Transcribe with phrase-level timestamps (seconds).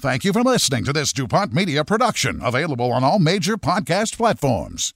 [0.00, 4.94] Thank you for listening to this DuPont Media production, available on all major podcast platforms.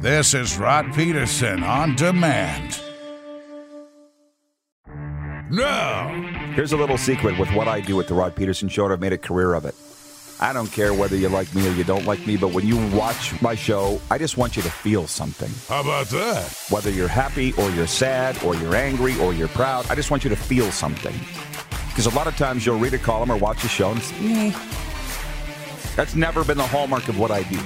[0.00, 2.80] This is Rod Peterson on demand.
[5.50, 6.12] Now,
[6.54, 9.00] Here's a little secret with what I do with the Rod Peterson Show, and I've
[9.00, 9.74] made a career of it.
[10.40, 12.76] I don't care whether you like me or you don't like me, but when you
[12.96, 15.50] watch my show, I just want you to feel something.
[15.68, 16.46] how about that?
[16.70, 20.22] Whether you're happy or you're sad or you're angry or you're proud, I just want
[20.22, 21.14] you to feel something.
[21.96, 24.12] Because a lot of times you'll read a column or watch a show and it's,
[24.20, 24.52] "Eh."
[25.96, 27.58] that's never been the hallmark of what I do.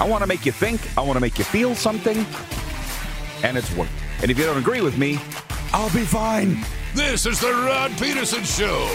[0.00, 2.24] I want to make you think, I want to make you feel something,
[3.42, 3.92] and it's worked.
[4.22, 5.20] And if you don't agree with me,
[5.74, 6.64] I'll be fine.
[6.94, 8.88] This is the Rod Peterson Show.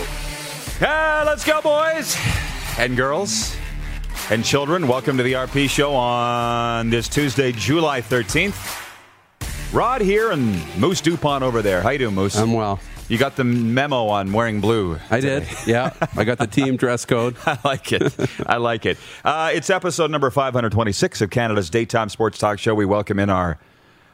[0.81, 2.17] Yeah, let's go, boys
[2.79, 3.55] and girls
[4.31, 4.88] and children.
[4.88, 8.57] Welcome to the RP Show on this Tuesday, July 13th.
[9.71, 11.83] Rod here and Moose DuPont over there.
[11.83, 12.35] How you doing, Moose?
[12.35, 12.79] I'm well.
[13.11, 14.97] You got the memo on wearing blue.
[15.09, 15.45] I did.
[15.67, 15.91] Yeah.
[16.15, 17.35] I got the team dress code.
[17.45, 18.15] I like it.
[18.47, 18.97] I like it.
[19.25, 22.73] Uh, it's episode number 526 of Canada's daytime sports talk show.
[22.73, 23.59] We welcome in our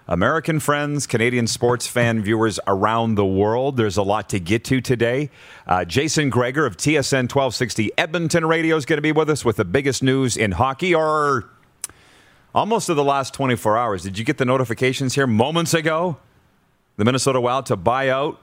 [0.08, 3.78] American friends, Canadian sports fan viewers around the world.
[3.78, 5.30] There's a lot to get to today.
[5.68, 9.58] Uh, Jason Gregor of TSN 1260 Edmonton Radio is going to be with us with
[9.58, 11.48] the biggest news in hockey or
[12.56, 14.02] almost of the last 24 hours.
[14.02, 16.18] Did you get the notifications here moments ago?
[16.96, 18.42] The Minnesota Wild to buy out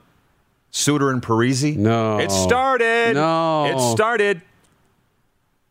[0.76, 1.76] Suter and Parise?
[1.76, 2.18] No.
[2.18, 3.14] It started.
[3.14, 3.66] No.
[3.66, 4.42] It started.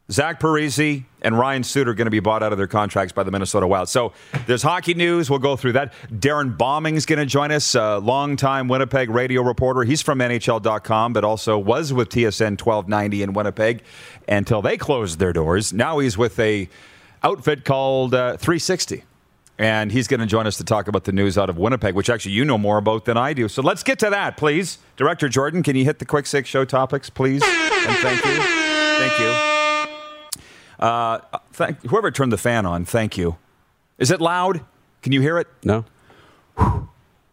[0.10, 3.24] Zach Parise and Ryan Suter are going to be bought out of their contracts by
[3.24, 3.90] the Minnesota Wild.
[3.90, 4.14] So
[4.48, 5.30] there's hockey news.
[5.30, 5.92] We'll go through that.
[6.10, 9.84] Darren Bombing is going to join us, a longtime Winnipeg radio reporter.
[9.84, 13.84] He's from NHL.com, but also was with TSN 1290 in Winnipeg
[14.30, 15.74] until they closed their doors.
[15.74, 16.70] Now he's with a
[17.24, 19.04] outfit called uh, 360.
[19.60, 22.10] And he's going to join us to talk about the news out of Winnipeg, which
[22.10, 23.48] actually you know more about than I do.
[23.48, 24.80] So let's get to that, please.
[24.98, 27.44] Director Jordan, can you hit the quick six show topics, please?
[27.44, 28.42] And thank you.
[28.42, 30.86] Thank you.
[30.86, 31.20] Uh,
[31.54, 33.38] thank, whoever turned the fan on, thank you.
[34.00, 34.62] Is it loud?
[35.02, 35.48] Can you hear it?
[35.64, 35.86] No.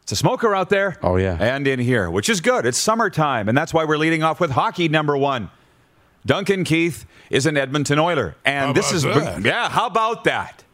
[0.03, 0.99] It's a smoker out there.
[1.03, 1.37] Oh, yeah.
[1.41, 2.67] And in here, which is good.
[2.67, 5.51] It's summertime, and that's why we're leading off with hockey number one.
[6.27, 8.37] Duncan Keith is an Edmonton Oiler.
[8.45, 9.43] And How this about is that?
[9.43, 10.65] yeah, how about that?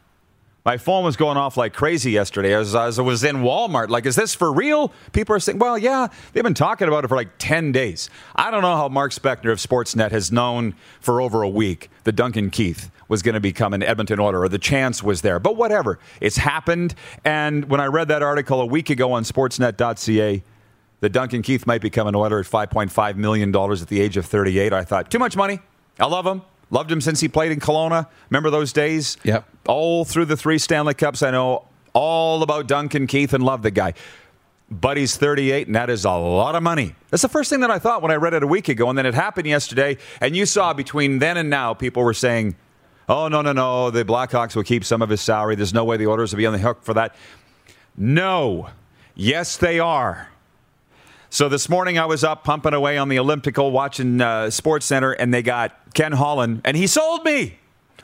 [0.67, 3.89] My phone was going off like crazy yesterday as, as I was in Walmart.
[3.89, 4.93] Like, is this for real?
[5.13, 8.11] People are saying, well, yeah, they've been talking about it for like 10 days.
[8.35, 12.17] I don't know how Mark Spector of Sportsnet has known for over a week that
[12.17, 15.39] Duncan Keith was going to become an Edmonton Oiler, or the chance was there.
[15.39, 16.97] But whatever, it's happened.
[17.25, 20.43] And when I read that article a week ago on Sportsnet.ca,
[20.99, 24.73] that Duncan Keith might become an Oiler at $5.5 million at the age of 38,
[24.73, 25.61] I thought, too much money.
[26.01, 26.43] I love him.
[26.71, 28.09] Loved him since he played in Kelowna.
[28.31, 29.17] Remember those days?
[29.23, 29.49] Yep.
[29.69, 33.71] All through the three Stanley Cups, I know all about Duncan Keith and love the
[33.71, 33.95] guy.
[34.69, 36.97] But he's 38, and that is a lot of money.
[37.11, 38.99] That's the first thing that I thought when I read it a week ago, and
[38.99, 39.97] then it happened yesterday.
[40.21, 42.57] And you saw between then and now, people were saying,
[43.09, 45.55] oh, no, no, no, the Blackhawks will keep some of his salary.
[45.55, 47.15] There's no way the Oilers will be on the hook for that.
[47.97, 48.71] No.
[49.15, 50.29] Yes, they are.
[51.29, 55.13] So this morning I was up pumping away on the elliptical watching uh, Sports Center,
[55.13, 57.59] and they got Ken Holland, and he sold me.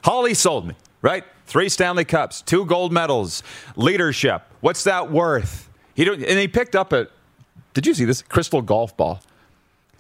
[0.05, 1.25] Holly sold me, right?
[1.47, 3.43] Three Stanley Cups, two gold medals,
[3.77, 4.43] leadership.
[4.61, 5.71] What's that worth?
[5.94, 7.09] He don't, and he picked up a.
[7.75, 9.22] Did you see this crystal golf ball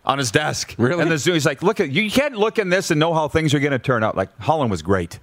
[0.04, 0.74] on his desk?
[0.76, 1.02] Really?
[1.02, 3.28] And the zoo, he's like, look at you can't look in this and know how
[3.28, 4.16] things are going to turn out.
[4.16, 5.20] Like Holland was great.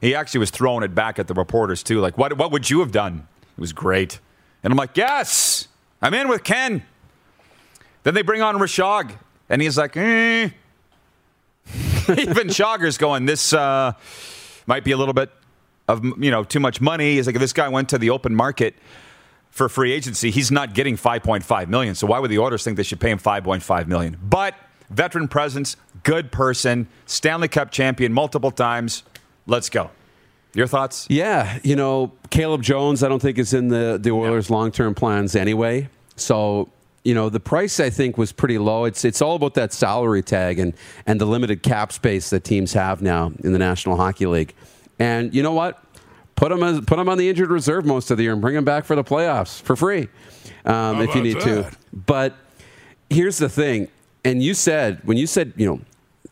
[0.00, 2.00] He actually was throwing it back at the reporters too.
[2.00, 3.28] Like, what what would you have done?
[3.56, 4.18] It was great.
[4.62, 5.68] And I'm like, yes,
[6.02, 6.82] I'm in with Ken.
[8.04, 9.12] Then they bring on Rashog,
[9.48, 10.50] and he's like, eh.
[12.08, 13.92] even Shogger's going, this uh,
[14.66, 15.30] might be a little bit
[15.88, 17.16] of you know too much money.
[17.16, 18.74] He's like, if this guy went to the open market
[19.50, 21.94] for free agency, he's not getting 5.5 million.
[21.94, 24.18] So why would the Oilers think they should pay him 5.5 million?
[24.22, 24.54] But
[24.90, 29.02] veteran presence, good person, Stanley Cup champion multiple times.
[29.46, 29.90] Let's go.
[30.54, 31.06] Your thoughts?
[31.10, 31.58] Yeah.
[31.62, 35.34] You know, Caleb Jones, I don't think is in the, the Oilers' long term plans
[35.34, 35.88] anyway.
[36.16, 36.70] So,
[37.04, 38.84] you know, the price I think was pretty low.
[38.84, 40.74] It's it's all about that salary tag and,
[41.06, 44.54] and the limited cap space that teams have now in the National Hockey League.
[44.98, 45.82] And you know what?
[46.36, 48.54] Put them, as, put them on the injured reserve most of the year and bring
[48.56, 50.08] them back for the playoffs for free
[50.64, 51.70] um, if you need to.
[51.92, 52.34] But
[53.08, 53.86] here's the thing.
[54.24, 55.80] And you said, when you said, you know,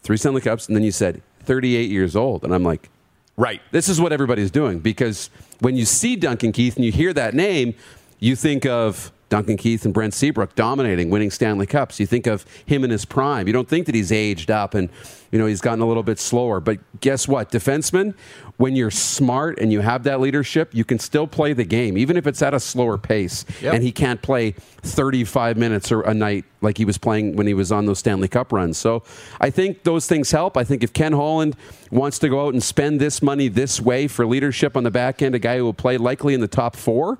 [0.03, 2.89] three Stanley Cups, and then you said 38 years old, and I'm like,
[3.37, 3.61] Right.
[3.71, 5.31] this is what everybody's doing because
[5.61, 7.75] when you see Duncan Keith and you hear that name,
[8.19, 11.99] you think of Duncan Keith and Brent Seabrook dominating, winning Stanley Cups.
[11.99, 13.47] You think of him in his prime.
[13.47, 14.91] You don't think that he's aged up and
[15.31, 16.61] you know he's gotten a little bit slower.
[16.61, 18.15] But guess what, defenseman,
[18.59, 22.19] when you're smart and you have that leadership, you can still play the game, even
[22.19, 23.47] if it's at a slower pace.
[23.63, 23.73] Yep.
[23.73, 24.51] And he can't play
[24.83, 28.29] 35 minutes or a night like he was playing when he was on those Stanley
[28.29, 28.77] Cup runs.
[28.77, 29.03] So
[29.41, 30.59] I think those things help.
[30.59, 31.57] I think if Ken Holland
[31.91, 35.23] wants to go out and spend this money this way for leadership on the back
[35.23, 37.19] end, a guy who will play likely in the top four,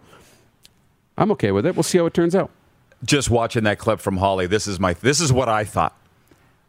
[1.19, 1.75] I'm okay with it.
[1.77, 2.51] We'll see how it turns out.
[3.05, 5.97] Just watching that clip from Holly, this is my this is what I thought.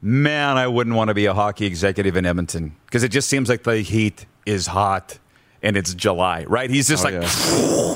[0.01, 3.47] Man, I wouldn't want to be a hockey executive in Edmonton because it just seems
[3.49, 5.17] like the heat is hot
[5.61, 6.69] and it's July, right?
[6.69, 7.95] He's just Oh, like yeah.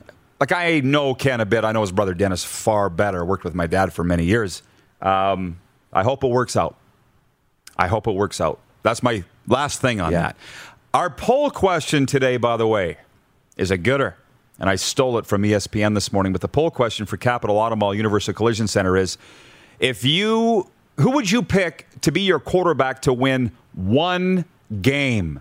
[0.40, 1.64] like I know Ken a bit.
[1.64, 3.24] I know his brother Dennis far better.
[3.24, 4.62] Worked with my dad for many years.
[5.00, 5.58] Um,
[5.92, 6.76] I hope it works out.
[7.76, 8.60] I hope it works out.
[8.82, 10.20] That's my last thing on Yeah.
[10.22, 10.36] that.
[10.92, 12.98] Our poll question today, by the way,
[13.56, 14.16] is a gooder.
[14.60, 16.32] And I stole it from ESPN this morning.
[16.32, 19.18] But the poll question for Capital Automall Universal Collision Center is
[19.80, 20.70] if you
[21.00, 24.44] who would you pick to be your quarterback to win one
[24.80, 25.40] game?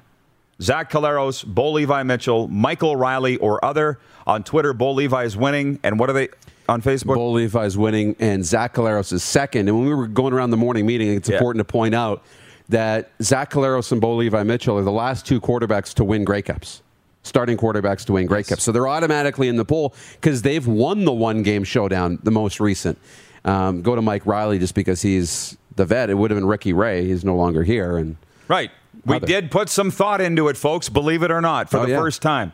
[0.62, 4.00] Zach Collaros, Bo Levi Mitchell, Michael Reilly, or other.
[4.26, 5.80] On Twitter, Bo Levi is winning.
[5.84, 6.30] And what are they
[6.70, 7.16] on Facebook?
[7.16, 9.68] Bo Levi is winning and Zach Collaros is second.
[9.68, 11.36] And when we were going around the morning meeting, it's Yeah.
[11.36, 12.24] important to point out
[12.70, 16.42] that Zach Collaros and Bo Levi Mitchell are the last two quarterbacks to win Grey
[16.42, 16.82] Cups.
[17.24, 18.64] Starting quarterbacks to win Grey Cups.
[18.64, 22.60] So they're automatically in the poll because they've won the one game showdown, the most
[22.60, 22.98] recent.
[23.46, 26.10] Um, go to Mike Reilly just because he's the vet.
[26.10, 27.06] It would have been Ricky Ray.
[27.06, 27.98] He's no longer here.
[27.98, 28.18] And
[28.48, 28.72] Right.
[29.06, 29.26] We Other.
[29.26, 31.98] did put some thought into it, folks, believe it or not, for Oh, the yeah.
[31.98, 32.52] first time.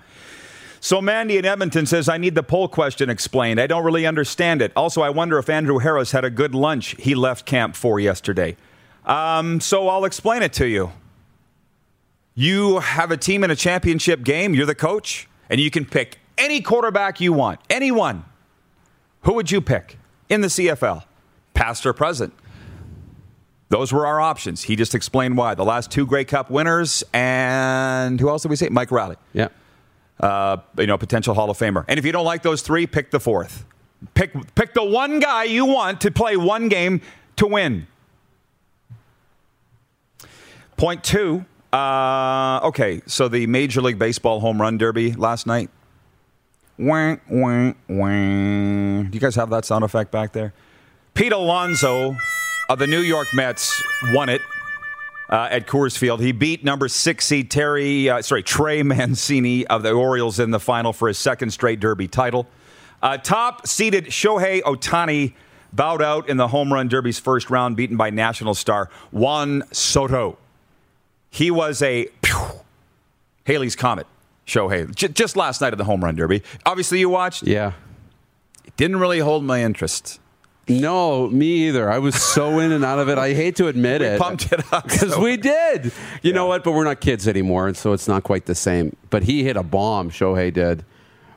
[0.80, 3.60] So Mandy in Edmonton says, I need the poll question explained.
[3.60, 4.72] I don't really understand it.
[4.76, 8.56] Also, I wonder if Andrew Harris had a good lunch he left camp for yesterday.
[9.06, 10.92] Um, so I'll explain it to you.
[12.40, 16.20] You have a team in a championship game, you're the coach, and you can pick
[16.38, 18.24] any quarterback you want, anyone.
[19.24, 19.98] Who would you pick
[20.30, 21.04] in the CFL,
[21.54, 22.34] past or present?
[23.68, 24.64] Those were our options.
[24.64, 25.54] He just explained why.
[25.54, 28.70] The last two Grey Cup winners, and who else did we say?
[28.70, 29.50] Mike Reilly, yeah.
[30.22, 31.84] uh, you know, potential Hall of Famer.
[31.90, 33.66] And if you don't like those three, pick the fourth.
[34.14, 37.02] Pick pick the one guy you want to play one game
[37.36, 37.86] to win.
[40.78, 41.44] Point two.
[41.72, 45.70] Uh, okay, so the Major League Baseball home run derby last night.
[46.78, 48.08] Wah, wah, wah.
[48.08, 50.54] Do you guys have that sound effect back there?
[51.14, 52.16] Pete Alonso
[52.70, 53.84] of the New York Mets
[54.14, 54.42] won it
[55.30, 56.22] uh, at Coors Field.
[56.22, 60.60] He beat number six seed Terry, uh, sorry, Trey Mancini of the Orioles in the
[60.60, 62.48] final for his second straight Derby title.
[63.02, 65.34] Uh, top seeded Shohei Ohtani
[65.72, 70.38] bowed out in the home run derby's first round, beaten by national star Juan Soto.
[71.30, 72.62] He was a phew,
[73.46, 74.08] Halley's Comet.
[74.48, 76.42] Shohei, J- just last night at the home run derby.
[76.66, 77.44] Obviously, you watched.
[77.44, 77.74] Yeah.
[78.66, 80.20] It didn't really hold my interest.
[80.68, 81.90] No, me either.
[81.92, 83.18] I was so in and out of it.
[83.20, 84.20] I hate to admit it.
[84.20, 85.92] Pumped it up Because so- we did.
[86.24, 86.64] You know what?
[86.64, 88.96] But we're not kids anymore, and so it's not quite the same.
[89.12, 90.84] But he hit a bomb, Shohei did.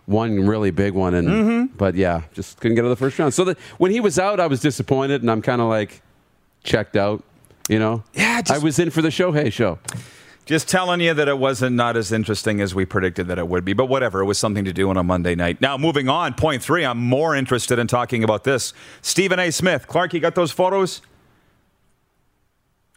[0.07, 1.15] One really big one.
[1.15, 1.77] and Mm-hmm.
[1.77, 3.33] But yeah, just couldn't get to the first round.
[3.35, 6.01] So the, when he was out, I was disappointed, and I'm kind of like
[6.65, 7.23] checked out,
[7.69, 8.03] you know?
[8.15, 9.79] Yeah, just- I was in for the Shohei show.
[10.45, 13.65] Just telling you that it wasn't not as interesting as we predicted that it would
[13.65, 14.21] be, but whatever.
[14.21, 15.61] It was something to do on a Monday night.
[15.61, 16.85] Now, moving on, point three.
[16.85, 18.75] I'm more interested in talking about this.
[19.03, 19.53] Stephen A.
[19.53, 19.87] Smith.
[19.87, 21.01] Clark, you got those photos?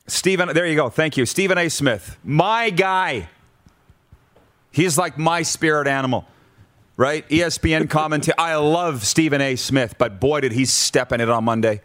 [0.08, 0.90] Stephen, there you go.
[0.90, 1.26] Thank you.
[1.26, 1.70] Stephen A.
[1.70, 3.30] Smith, my guy.
[4.72, 6.26] He's like my spirit animal,
[6.98, 7.28] right?
[7.30, 8.36] ESPN commentator.
[8.38, 9.56] I love Stephen A.
[9.56, 11.82] Smith, but boy, did he step in it on Monday.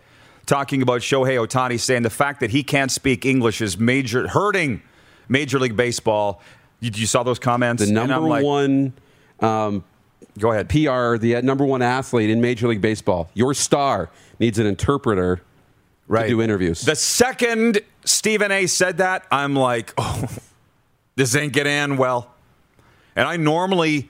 [0.51, 4.83] Talking about Shohei Ohtani, saying the fact that he can't speak English is major hurting
[5.29, 6.43] Major League Baseball.
[6.81, 7.85] You, you saw those comments?
[7.85, 8.93] The And I'm number like, one
[9.39, 9.85] um,
[10.41, 10.69] Go ahead.
[10.69, 15.41] PR, the number one athlete in Major League Baseball, your star needs an interpreter
[16.23, 16.81] to do interviews.
[16.81, 18.67] The second Stephen A.
[18.67, 20.29] said that, I'm like, oh,
[21.15, 22.35] this ain't gonna end well.
[23.15, 24.09] And I normally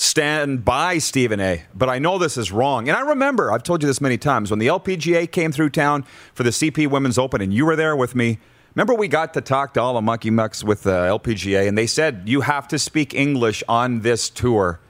[0.00, 2.88] stand by Stephen A., but I know this is wrong.
[2.88, 6.04] And I remember, I've told you this many times, when the LPGA came through town
[6.32, 8.38] for the CP Women's Open, and you were there with me.
[8.74, 11.86] Remember, we got to talk to all the monkey mucks with the LPGA, and they
[11.86, 14.80] said you have to speak English on this tour.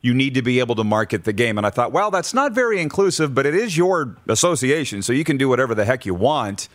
[0.00, 1.56] You need to be able to market the game.
[1.56, 5.22] And I thought, well, that's not very inclusive, but it is your association, so you
[5.22, 6.68] can do whatever the heck you want.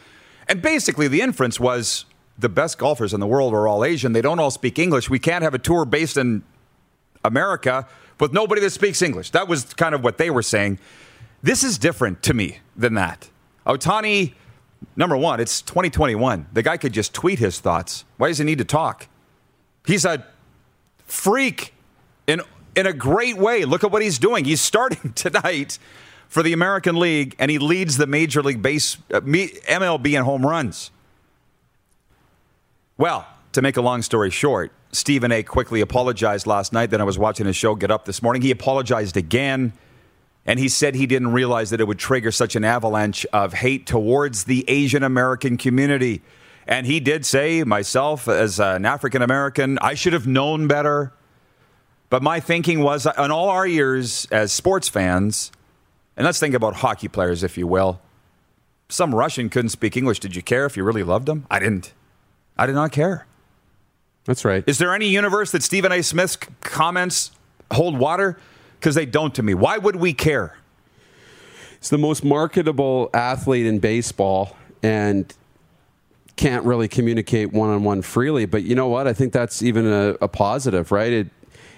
[0.47, 2.05] And basically, the inference was
[2.39, 4.13] the best golfers in the world are all Asian.
[4.13, 5.09] They don't all speak English.
[5.09, 6.43] We can't have a tour based in
[7.23, 7.87] America
[8.19, 9.31] with nobody that speaks English.
[9.31, 10.79] That was kind of what they were saying.
[11.41, 13.29] This is different to me than that.
[13.65, 14.33] Ohtani
[14.95, 16.47] Number one, it's 2021.
[16.53, 18.05] The guy could just tweet his thoughts.
[18.17, 19.07] Why does he need to talk?
[19.85, 20.25] He's a
[21.05, 21.73] freak
[22.27, 22.41] in
[22.75, 23.65] in a great way.
[23.65, 24.45] Look at what he's doing.
[24.45, 25.77] He's starting tonight
[26.27, 30.45] for the American League, and he leads the Major League Base uh, MLB in home
[30.45, 30.91] runs.
[32.97, 35.43] Well, to make a long story short, Stephen A.
[35.43, 36.91] quickly apologized last night.
[36.91, 38.41] Then I was watching his show get up this morning.
[38.41, 39.73] He apologized again.
[40.45, 43.87] And he said he didn't realize that it would trigger such an avalanche of hate
[43.87, 46.21] towards the Asian American community.
[46.67, 51.13] And he did say, myself, as an African American, I should have known better.
[52.09, 55.51] But my thinking was, in all our years as sports fans,
[56.15, 57.99] and let's think about hockey players, if you will.
[58.89, 60.19] Some Russian couldn't speak English.
[60.19, 61.47] Did you care if you really loved them?
[61.49, 61.93] I didn't.
[62.57, 63.25] I did not care.
[64.25, 64.63] That's right.
[64.67, 66.01] Is there any universe that Stephen A.
[66.01, 67.31] Smith's comments
[67.71, 68.37] hold water?
[68.79, 69.53] Because they don't to me.
[69.53, 70.57] Why would we care?
[71.79, 75.33] He's the most marketable athlete in baseball and
[76.35, 78.45] can't really communicate one on one freely.
[78.45, 79.07] But you know what?
[79.07, 81.11] I think that's even a, a positive, right?
[81.11, 81.27] It,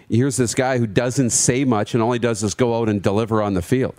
[0.09, 3.01] here's this guy who doesn't say much and all he does is go out and
[3.01, 3.95] deliver on the field.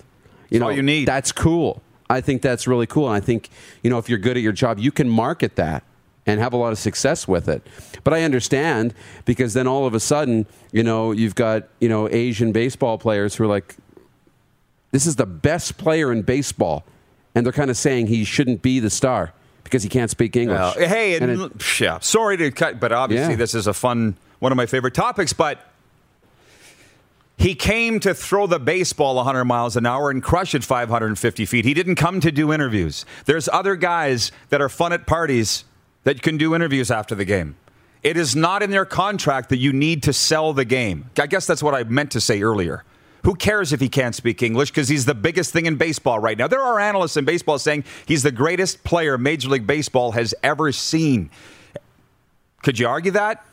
[0.48, 1.06] You that's know, all you need.
[1.08, 1.82] That's cool.
[2.08, 3.06] I think that's really cool.
[3.06, 3.50] And I think,
[3.82, 5.82] you know, if you're good at your job, you can market that
[6.26, 7.66] and have a lot of success with it.
[8.04, 12.08] But I understand because then all of a sudden, you know, you've got, you know,
[12.08, 13.76] Asian baseball players who are like,
[14.90, 16.84] this is the best player in baseball.
[17.34, 20.58] And they're kind of saying he shouldn't be the star because he can't speak English.
[20.58, 23.36] Well, hey, and it, yeah, sorry to cut, but obviously yeah.
[23.36, 25.32] this is a fun, one of my favorite topics.
[25.32, 25.60] But
[27.36, 31.64] he came to throw the baseball 100 miles an hour and crush it 550 feet.
[31.64, 33.04] He didn't come to do interviews.
[33.26, 35.64] There's other guys that are fun at parties
[36.06, 37.56] that can do interviews after the game.
[38.04, 41.10] It is not in their contract that you need to sell the game.
[41.18, 42.84] I guess that's what I meant to say earlier.
[43.24, 46.38] Who cares if he can't speak English because he's the biggest thing in baseball right
[46.38, 46.46] now?
[46.46, 50.70] There are analysts in baseball saying he's the greatest player Major League Baseball has ever
[50.70, 51.28] seen.
[52.62, 53.44] Could you argue that?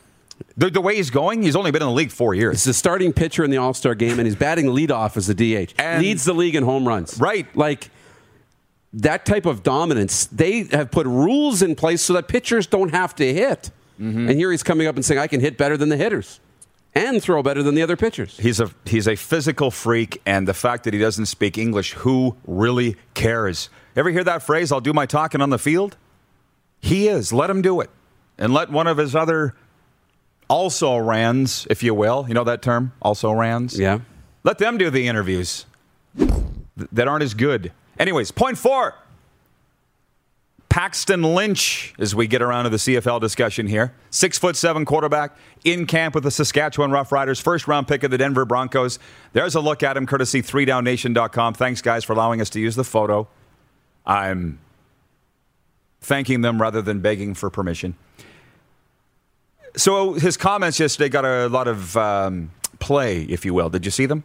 [0.55, 2.57] The, the, way he's going, he's only been in the league four years.
[2.57, 5.33] He's the starting pitcher in the All Star game, and he's batting leadoff as a
[5.33, 5.73] DH.
[5.79, 7.19] And Leads the league in home runs.
[7.19, 7.47] Right.
[7.55, 7.89] Like,
[8.93, 13.15] that type of dominance, they have put rules in place so that pitchers don't have
[13.15, 13.71] to hit.
[13.99, 14.29] Mm-hmm.
[14.29, 16.39] And here he's coming up and saying, I can hit better than the hitters
[16.95, 18.37] and throw better than the other pitchers.
[18.37, 22.35] He's a he's a physical freak, and the fact that he doesn't speak English, who
[22.45, 23.69] really cares?
[23.95, 24.71] Ever hear that phrase?
[24.71, 25.97] I'll do my talking on the field.
[26.79, 27.33] He is.
[27.33, 27.89] Let him do it,
[28.37, 29.55] and let one of his other
[30.49, 33.79] also rans, if you will, you know that term, also rans.
[33.79, 33.99] Yeah.
[34.43, 35.65] Let them do the interviews
[36.15, 37.71] that aren't as good.
[37.99, 38.95] Anyways, point four.
[40.73, 43.93] Paxton Lynch, as we get around to the CFL discussion here.
[44.09, 48.17] Six foot seven quarterback in camp with the Saskatchewan Roughriders, first round pick of the
[48.17, 48.97] Denver Broncos.
[49.33, 51.53] There's a look at him, courtesy 3downnation.com.
[51.53, 53.27] Thanks, guys, for allowing us to use the photo.
[54.03, 54.57] I'm
[56.01, 57.95] thanking them rather than begging for permission.
[59.75, 63.69] So his comments yesterday got a lot of um, play, if you will.
[63.69, 64.23] Did you see them?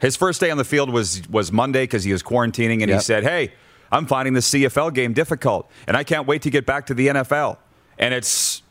[0.00, 2.98] His first day on the field was was Monday because he was quarantining, and yep.
[2.98, 3.52] he said, "Hey,
[3.90, 7.08] I'm finding the CFL game difficult, and I can't wait to get back to the
[7.08, 7.56] NFL."
[7.98, 8.62] And it's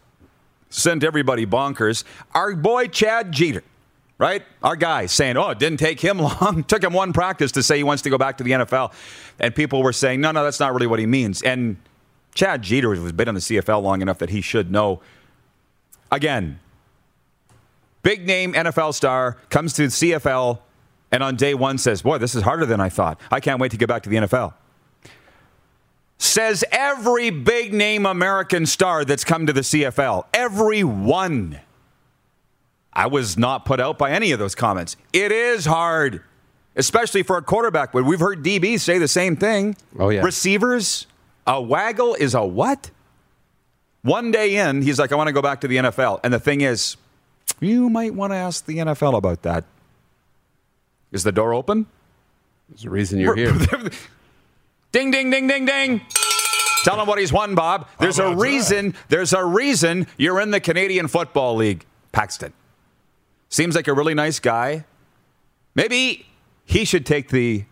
[0.70, 2.04] sent everybody bonkers.
[2.34, 3.64] Our boy Chad Jeter,
[4.20, 4.44] right?
[4.62, 6.64] Our guy saying, "Oh, it didn't take him long.
[6.64, 8.94] Took him one practice to say he wants to go back to the NFL,"
[9.40, 11.78] and people were saying, "No, no, that's not really what he means." And
[12.36, 15.02] Chad Jeter has been in the CFL long enough that he should know.
[16.12, 16.60] Again,
[18.04, 20.60] big name NFL star comes to the CFL
[21.12, 23.20] and on day one says, Boy, this is harder than I thought.
[23.32, 24.54] I can't wait to get back to the NFL.
[26.18, 30.26] Says every big name American star that's come to the CFL.
[30.34, 31.60] Every one.
[32.94, 34.96] I was not put out by any of those comments.
[35.12, 36.22] It is hard,
[36.78, 37.92] especially for a quarterback.
[37.92, 39.76] But we've heard DBs say the same thing.
[40.00, 40.22] Oh, yeah.
[40.22, 41.06] Receivers,
[41.46, 42.92] a waggle is a what?
[44.04, 46.22] One day in, he's like, I want to go back to the NFL.
[46.24, 46.96] And the thing is,
[47.60, 49.66] you might want to ask the NFL about that.
[51.16, 51.86] Is the door open?
[52.68, 53.54] There's a reason you're here.
[54.92, 56.02] ding, ding, ding, ding, ding.
[56.84, 57.88] Tell him what he's won, Bob.
[58.02, 58.92] There's a oh, reason.
[58.92, 58.98] That?
[59.08, 62.52] There's a reason you're in the Canadian Football League, Paxton.
[63.48, 64.84] Seems like a really nice guy.
[65.74, 66.26] Maybe
[66.66, 67.64] he should take the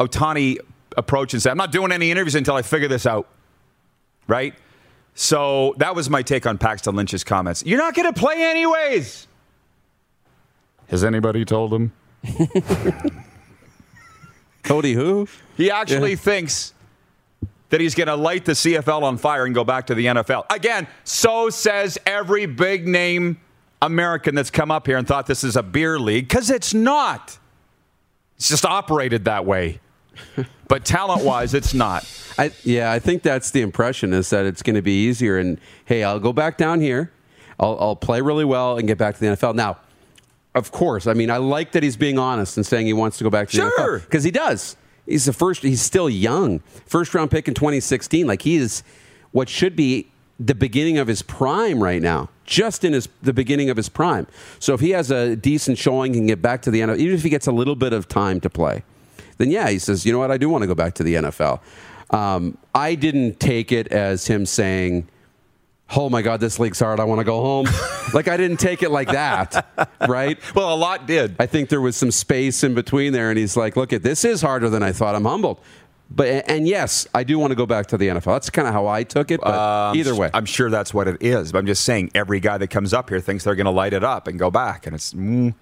[0.00, 0.58] Ohtani
[0.96, 3.28] approach and say, I'm not doing any interviews until I figure this out.
[4.26, 4.56] Right?
[5.14, 7.62] So that was my take on Paxton Lynch's comments.
[7.64, 9.28] You're not going to play anyways.
[10.88, 11.92] Has anybody told him?
[14.62, 15.28] Cody who?
[15.56, 16.16] He actually yeah.
[16.16, 16.74] thinks
[17.70, 20.46] that he's going to light the CFL on fire and go back to the NFL.
[20.50, 23.40] Again, so says every big name
[23.82, 27.38] American that's come up here and thought this is a beer league because it's not.
[28.36, 29.80] It's just operated that way.
[30.68, 32.08] but talent wise, it's not.
[32.38, 35.38] I, yeah, I think that's the impression is that it's going to be easier.
[35.38, 37.12] And hey, I'll go back down here,
[37.60, 39.54] I'll, I'll play really well, and get back to the NFL.
[39.54, 39.78] Now,
[40.58, 43.24] of course, I mean, I like that he's being honest and saying he wants to
[43.24, 43.98] go back to the Sure.
[44.00, 44.76] NFL because he does.
[45.06, 45.62] He's the first.
[45.62, 46.58] He's still young.
[46.86, 48.26] First round pick in 2016.
[48.26, 48.82] Like he is
[49.30, 52.28] what should be the beginning of his prime right now.
[52.44, 54.26] Just in his the beginning of his prime.
[54.58, 56.98] So if he has a decent showing, he can get back to the NFL.
[56.98, 58.82] Even if he gets a little bit of time to play,
[59.38, 61.14] then yeah, he says, you know what, I do want to go back to the
[61.14, 61.60] NFL.
[62.10, 65.08] Um, I didn't take it as him saying,
[65.96, 67.00] "Oh my God, this league's hard.
[67.00, 67.66] I want to go home."
[68.14, 69.66] like I didn't take it like that,
[70.08, 70.38] right?
[70.54, 71.36] Well, a lot did.
[71.38, 74.24] I think there was some space in between there, and he's like, "Look, at this
[74.24, 75.14] is harder than I thought.
[75.14, 75.60] I'm humbled."
[76.10, 78.32] But and yes, I do want to go back to the NFL.
[78.34, 79.40] That's kind of how I took it.
[79.40, 81.52] But Um, either way, I'm sure that's what it is.
[81.52, 83.92] But I'm just saying, every guy that comes up here thinks they're going to light
[83.92, 85.54] it up and go back, and it's mm,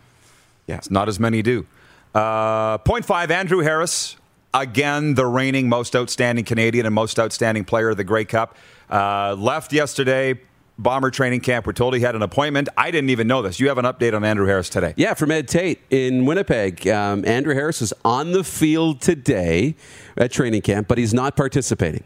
[0.67, 1.67] yeah, it's not as many do.
[2.15, 4.17] Uh, point five, Andrew Harris,
[4.55, 8.57] again the reigning most outstanding Canadian and most outstanding player of the Grey Cup,
[8.91, 10.41] uh, left yesterday.
[10.79, 11.67] Bomber training camp.
[11.67, 12.69] We're told he had an appointment.
[12.77, 13.59] I didn't even know this.
[13.59, 14.93] You have an update on Andrew Harris today.
[14.99, 16.87] Yeah, from Ed Tait in Winnipeg.
[16.87, 19.75] Um, Andrew Harris is on the field today
[20.19, 22.05] at training camp, but he's not participating.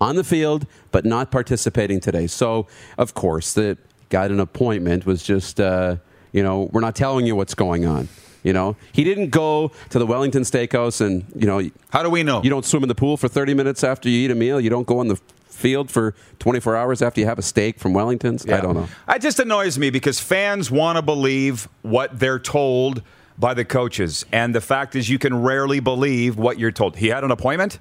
[0.00, 2.28] On the field, but not participating today.
[2.28, 3.76] So, of course, the
[4.08, 5.96] got an appointment was just, uh,
[6.32, 8.08] you know, we're not telling you what's going on.
[8.44, 12.22] You know, he didn't go to the Wellington Steakhouse and, you know, How do we
[12.22, 12.40] know?
[12.42, 14.60] you don't swim in the pool for 30 minutes after you eat a meal.
[14.60, 15.20] You don't go on the
[15.62, 18.46] field for 24 hours after you have a steak from Wellington's.
[18.46, 18.88] I don't know.
[19.08, 23.02] It just annoys me because fans want to believe what they're told
[23.38, 24.26] by the coaches.
[24.32, 26.96] And the fact is, you can rarely believe what you're told.
[26.96, 27.78] He had an appointment?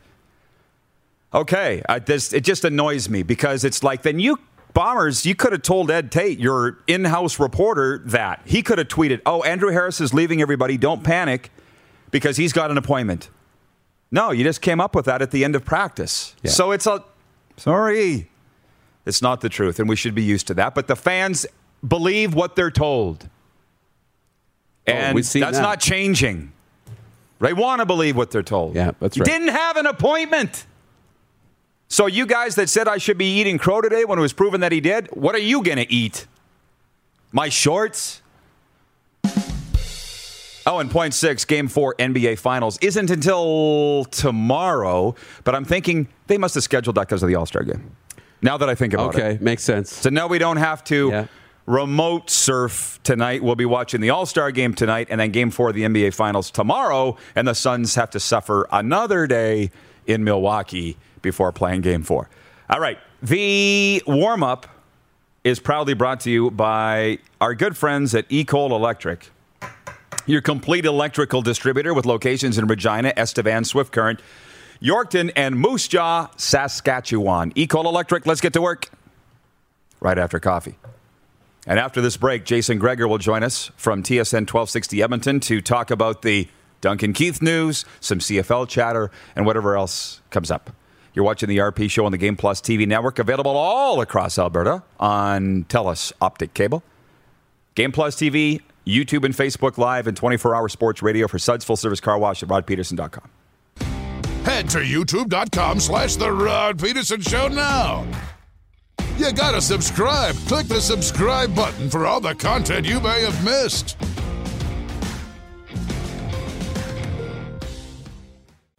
[1.34, 1.82] Okay.
[1.90, 4.40] I, this, it just annoys me because it's like, then you.
[4.74, 8.42] Bombers, you could have told Ed Tait, your in house reporter, that.
[8.46, 10.78] He could have tweeted, Oh, Andrew Harris is leaving everybody.
[10.78, 11.52] Don't panic
[12.10, 13.30] because he's got an appointment.
[14.12, 16.36] No, you just came up with that at the end of practice.
[16.44, 16.52] Yeah.
[16.52, 17.04] So it's a.
[17.62, 18.28] Sorry.
[19.06, 20.74] It's not the truth, and we should be used to that.
[20.74, 21.46] But the fans
[21.88, 23.30] believe what they're told.
[24.88, 25.62] Oh, and we've that's that.
[25.62, 26.52] not changing.
[27.40, 28.76] They want to believe what they're told.
[28.76, 29.26] Yeah, that's He right.
[29.26, 30.66] didn't have an appointment.
[31.88, 34.62] So you guys that said I should be eating crow today when it was proven
[34.62, 36.26] that he did, what are you going to eat?
[37.32, 38.22] My shorts?
[40.66, 46.38] Oh, and point six, game four NBA Finals isn't until tomorrow, but I'm thinking they
[46.38, 47.96] must have scheduled that because of the All Star game.
[48.42, 49.22] Now that I think about it.
[49.22, 49.92] Okay, makes sense.
[49.92, 51.26] So now we don't have to Yeah.
[51.66, 53.44] remote surf tonight.
[53.44, 56.12] We'll be watching the All Star game tonight and then game four of the NBA
[56.14, 57.18] Finals tomorrow.
[57.36, 59.72] And the Suns have to suffer another day
[60.08, 62.30] in Milwaukee before playing game four.
[62.70, 62.98] All right.
[63.22, 64.66] The warm up
[65.44, 69.30] is proudly brought to you by our good friends at Ecol Electric.
[70.26, 74.22] Your complete electrical distributor with locations in Regina, Estevan, Swift Current,
[74.82, 77.52] Yorkton, and Moose Jaw, Saskatchewan.
[77.54, 78.90] Ecol Electric, let's get to work
[80.00, 80.76] right after coffee.
[81.68, 85.92] And after this break, Jason Gregor will join us from TSN 1260 Edmonton to talk
[85.92, 86.48] about the
[86.82, 90.72] Duncan Keith news, some CFL chatter, and whatever else comes up.
[91.14, 94.82] You're watching the RP show on the Game Plus TV network, available all across Alberta
[95.00, 96.84] on TELUS Optic Cable.
[97.76, 101.78] Game Plus TV, YouTube and Facebook Live, and 24 hour sports radio for Suds Full
[101.78, 103.30] Service Car Wash at rodpeterson.com.
[104.44, 108.08] Head to youtube.com slash The Rod Peterson Show now.
[109.18, 110.36] You gotta subscribe.
[110.48, 113.98] Click the subscribe button for all the content you may have missed.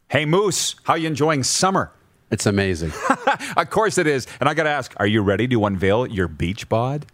[0.08, 1.92] Hey, Moose, how you enjoying summer?
[2.30, 2.92] It's amazing.
[3.56, 4.26] of course it is.
[4.40, 7.06] And I got to ask, are you ready to unveil your beach bod?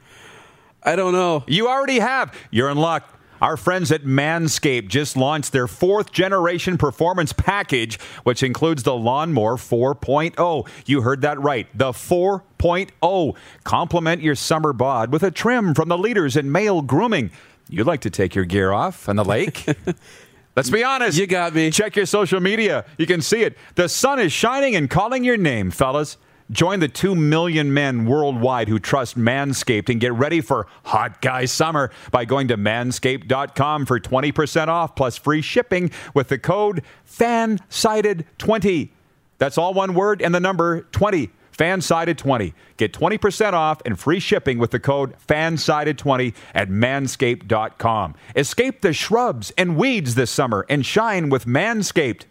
[0.82, 1.44] I don't know.
[1.46, 2.34] You already have.
[2.50, 3.14] You're in luck.
[3.40, 9.56] Our friends at Manscaped just launched their fourth generation performance package, which includes the Lawnmower
[9.56, 10.68] 4.0.
[10.86, 11.68] You heard that right.
[11.76, 13.36] The 4.0.
[13.62, 17.30] Complement your summer bod with a trim from the leaders in male grooming.
[17.68, 19.66] You'd like to take your gear off on the lake?
[20.56, 21.16] Let's be honest.
[21.16, 21.70] You got me.
[21.70, 22.84] Check your social media.
[22.96, 23.56] You can see it.
[23.76, 26.16] The sun is shining and calling your name, fellas.
[26.50, 31.44] Join the 2 million men worldwide who trust Manscaped and get ready for hot guy
[31.44, 38.88] summer by going to manscaped.com for 20% off plus free shipping with the code FANSIDED20.
[39.36, 41.30] That's all one word and the number 20.
[41.58, 42.54] FANSIDED20.
[42.76, 48.14] Get 20% off and free shipping with the code FANSIDED20 at manscaped.com.
[48.36, 52.22] Escape the shrubs and weeds this summer and shine with Manscaped.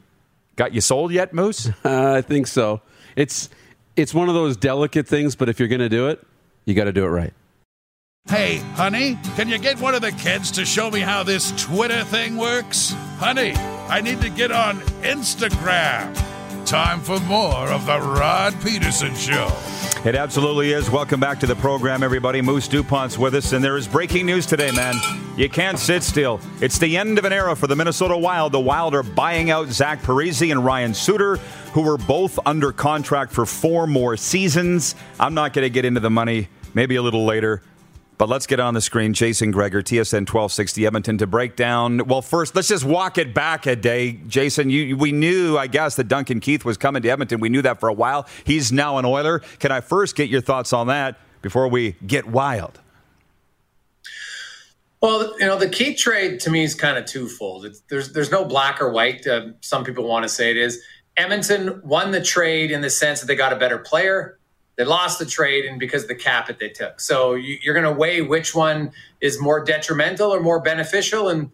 [0.56, 1.70] Got you sold yet, Moose?
[1.84, 2.82] Uh, I think so.
[3.16, 3.50] It's
[3.98, 6.26] it's one of those delicate things, but if you're going to do it,
[6.66, 7.34] you got to do it right.
[8.30, 12.04] Hey, honey, can you get one of the kids to show me how this Twitter
[12.04, 12.92] thing works?
[13.18, 13.54] Honey,
[13.88, 16.14] I need to get on Instagram.
[16.66, 19.48] Time for more of the Rod Peterson Show.
[20.08, 20.90] It absolutely is.
[20.90, 22.42] Welcome back to the program, everybody.
[22.42, 24.96] Moose DuPont's with us, and there is breaking news today, man.
[25.36, 26.40] You can't sit still.
[26.62, 28.54] It's the end of an era for the Minnesota Wild.
[28.54, 31.36] The Wild are buying out Zach Parise and Ryan Suter,
[31.74, 34.96] who were both under contract for four more seasons.
[35.20, 37.62] I'm not going to get into the money, maybe a little later.
[38.18, 39.14] But let's get on the screen.
[39.14, 42.08] Jason Gregor, TSN 1260 Edmonton, to break down.
[42.08, 44.14] Well, first, let's just walk it back a day.
[44.28, 47.40] Jason, you, we knew, I guess, that Duncan Keith was coming to Edmonton.
[47.40, 48.28] We knew that for a while.
[48.44, 49.40] He's now an Oiler.
[49.60, 52.80] Can I first get your thoughts on that before we get wild?
[55.00, 57.66] Well, you know, the Keith trade to me is kind of twofold.
[57.66, 59.28] It's, there's there's no black or white.
[59.28, 60.82] Uh, some people want to say it is.
[61.18, 64.37] Edmonton won the trade in the sense that they got a better player
[64.78, 67.00] they lost the trade and because of the cap that they took.
[67.02, 71.52] So you, are going to weigh which one is more detrimental or more beneficial, and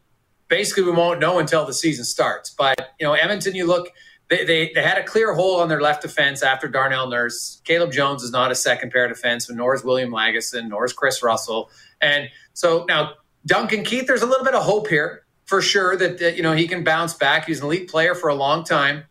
[0.49, 2.49] basically we won't know until the season starts.
[2.49, 3.89] But you know, Edmonton, you look.
[4.29, 7.61] They, they, they had a clear hole on their left defense after Darnell Nurse.
[7.65, 11.21] Caleb Jones is not a second pair defenseman, nor is William Lagesson, nor is Kris
[11.21, 11.69] Russell.
[12.01, 16.19] And so now Duncan Keith, there's a little bit of hope here for sure that,
[16.19, 17.45] that you know he can bounce back.
[17.45, 19.03] He's an elite player for a long time.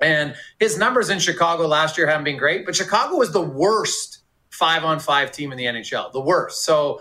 [0.00, 4.18] And his numbers in Chicago last year haven't been great, but Chicago was the worst
[4.50, 6.64] five on five team in the NHL, the worst.
[6.64, 7.00] So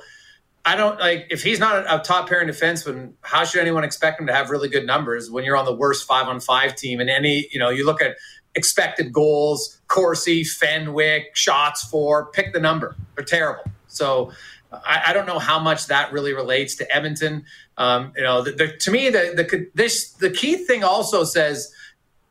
[0.65, 4.27] I don't like if he's not a, top pairing defenseman, how should anyone expect him
[4.27, 6.99] to have really good numbers when you're on the worst five on five team?
[6.99, 8.17] And any, you know, you look at
[8.55, 12.95] expected goals, Corsi, Fenwick, shots for, pick the number.
[13.15, 13.63] They're terrible.
[13.87, 14.31] So
[14.71, 17.45] I, I, don't know how much that really relates to Edmonton.
[17.77, 21.73] Um, you know, the, the, to me, the, the this the key thing also says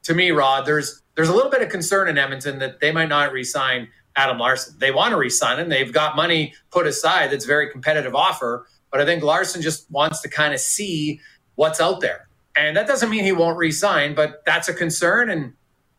[0.09, 3.11] to me, Rod, there's there's a little bit of concern in Edmonton that they might
[3.11, 4.75] not re-sign Adam Larsson.
[4.79, 5.69] They want to re-sign him.
[5.69, 10.23] They've got money put aside that's very competitive offer, but I think Larsson just wants
[10.23, 11.21] to kind of see
[11.57, 12.27] what's out there.
[12.57, 15.29] And that doesn't mean he won't re-sign, but that's a concern.
[15.29, 15.53] And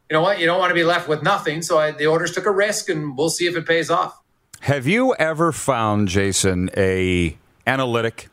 [0.09, 0.39] you know what?
[0.39, 1.61] You don't want to be left with nothing.
[1.61, 4.19] So I, the Oilers took a risk, and we'll see if it pays off.
[4.61, 8.29] Have you ever found Jason a analytic,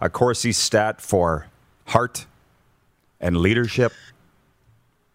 [0.00, 1.48] a Corsi stat for
[1.86, 2.26] heart
[3.20, 3.92] and leadership?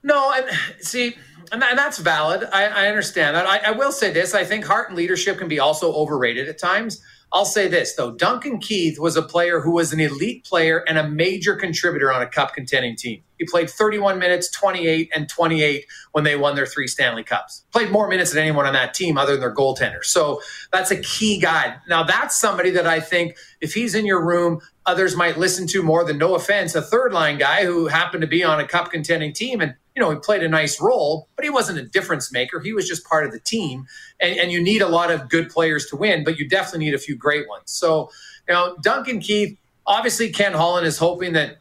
[0.03, 0.45] No, and
[0.79, 1.15] see,
[1.51, 2.47] and, that's valid.
[2.51, 3.45] I, I understand that.
[3.45, 6.57] I, I, will say this: I think heart and leadership can be also overrated at
[6.57, 7.01] times.
[7.33, 10.97] I'll say this though: Duncan Keith was a player who was an elite player and
[10.97, 13.21] a major contributor on a cup contending team.
[13.37, 17.65] He played 31 minutes, 28 and 28 when they won their three Stanley Cups.
[17.71, 20.03] Played more minutes than anyone on that team other than their goaltender.
[20.03, 21.77] So that's a key guy.
[21.89, 25.81] Now that's somebody that I think if he's in your room, others might listen to
[25.81, 28.91] more than no offense, a third line guy who happened to be on a cup
[28.91, 32.31] contending team and you know, he played a nice role, but he wasn't a difference
[32.31, 32.59] maker.
[32.59, 33.87] He was just part of the team.
[34.19, 36.93] And, and, you need a lot of good players to win, but you definitely need
[36.93, 37.63] a few great ones.
[37.65, 38.09] So,
[38.47, 41.57] you know, Duncan Keith, obviously Ken Holland is hoping that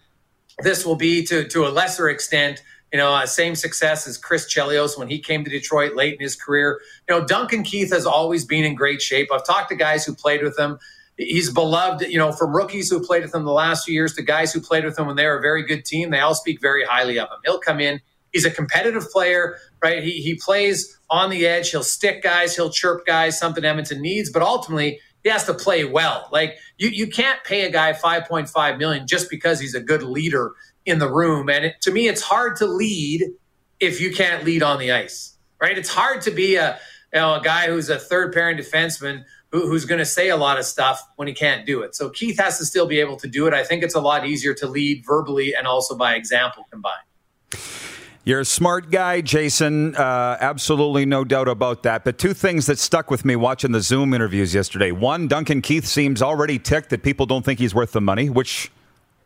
[0.62, 2.62] this will be to, to a lesser extent,
[2.92, 6.20] you know, uh, same success as Chris Chelios when he came to Detroit late in
[6.20, 6.80] his career.
[7.08, 9.28] You know, Duncan Keith has always been in great shape.
[9.32, 10.78] I've talked to guys who played with him.
[11.16, 14.22] He's beloved, you know, from rookies who played with him the last few years to
[14.22, 16.10] guys who played with him when they were a very good team.
[16.10, 17.38] They all speak very highly of him.
[17.44, 18.00] He'll come in,
[18.32, 20.02] He's a competitive player, right?
[20.02, 21.70] He, he plays on the edge.
[21.70, 25.84] He'll stick guys, he'll chirp guys, something Edmonton needs, but ultimately he has to play
[25.84, 26.28] well.
[26.32, 30.52] Like you, you can't pay a guy 5.5 million just because he's a good leader
[30.86, 31.48] in the room.
[31.48, 33.24] And it, to me, it's hard to lead
[33.80, 35.76] if you can't lead on the ice, right?
[35.76, 36.78] It's hard to be a,
[37.12, 40.36] you know, a guy who's a third pairing defenseman who, who's going to say a
[40.36, 41.94] lot of stuff when he can't do it.
[41.94, 43.54] So Keith has to still be able to do it.
[43.54, 47.89] I think it's a lot easier to lead verbally and also by example combined.
[48.22, 49.96] You're a smart guy, Jason.
[49.96, 52.04] Uh, absolutely no doubt about that.
[52.04, 54.92] But two things that stuck with me watching the Zoom interviews yesterday.
[54.92, 58.70] One, Duncan Keith seems already ticked that people don't think he's worth the money, which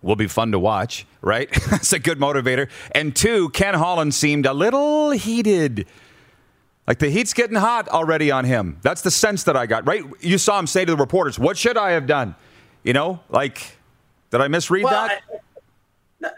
[0.00, 1.50] will be fun to watch, right?
[1.70, 2.70] That's a good motivator.
[2.92, 5.86] And two, Ken Holland seemed a little heated.
[6.86, 8.78] Like the heat's getting hot already on him.
[8.82, 10.04] That's the sense that I got, right?
[10.20, 12.36] You saw him say to the reporters, What should I have done?
[12.84, 13.76] You know, like,
[14.30, 15.22] did I misread well, that?
[15.32, 15.38] I-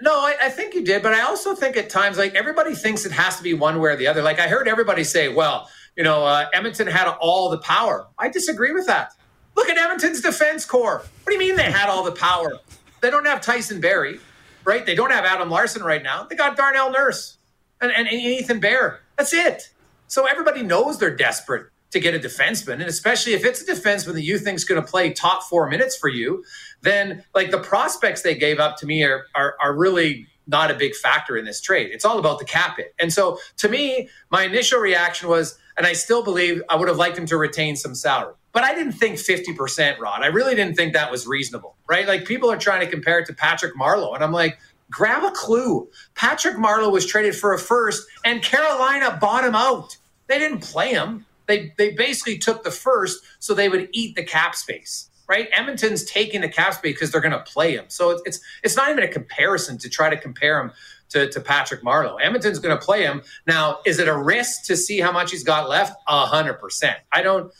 [0.00, 3.04] no, I, I, think you did, but I also think at times, like everybody thinks
[3.06, 4.22] it has to be one way or the other.
[4.22, 8.28] Like I heard everybody say, "Well, you know, uh, Edmonton had all the power." I
[8.28, 9.12] disagree with that.
[9.56, 10.98] Look at Edmonton's defense core.
[10.98, 12.58] What do you mean they had all the power?
[13.00, 14.20] They don't have Tyson Barrie,
[14.64, 14.84] right?
[14.84, 16.24] They don't have Adam Larsson right now.
[16.24, 17.38] They got Darnell Nurse
[17.80, 19.00] and, and, and Ethan Bear.
[19.16, 19.70] That's it.
[20.08, 21.66] So everybody knows they're desperate
[21.96, 24.80] to get a defenseman, and especially if it's a defenseman that you think is going
[24.80, 26.44] to play top four minutes for you,
[26.82, 30.74] then like the prospects they gave up to me are, are, are really not a
[30.74, 31.90] big factor in this trade.
[31.92, 32.94] It's all about the cap it.
[32.98, 36.96] And so to me, my initial reaction was, and I still believe I would have
[36.96, 38.34] liked him to retain some salary.
[38.52, 40.22] But I didn't think 50%, Rod.
[40.22, 42.06] I really didn't think that was reasonable, right?
[42.06, 44.14] Like people are trying to compare it to Patrick Marleau.
[44.14, 44.58] And I'm like,
[44.90, 45.88] grab a clue.
[46.14, 49.96] Patrick Marleau was traded for a first, and Carolina bought him out.
[50.28, 51.26] They didn't play him.
[51.46, 55.10] They they basically took the first so they would eat the cap space.
[55.28, 55.48] Right?
[55.52, 57.86] Edmonton's taking the cap space because they're going to play him.
[57.88, 60.70] So it's, it's it's not even a comparison to try to compare him
[61.08, 62.16] to, to Patrick Marleau.
[62.20, 63.22] Edmonton's going to play him.
[63.46, 65.96] Now, is it a risk to see how much he's got left?
[66.06, 66.98] A hundred percent.
[67.12, 67.52] I don't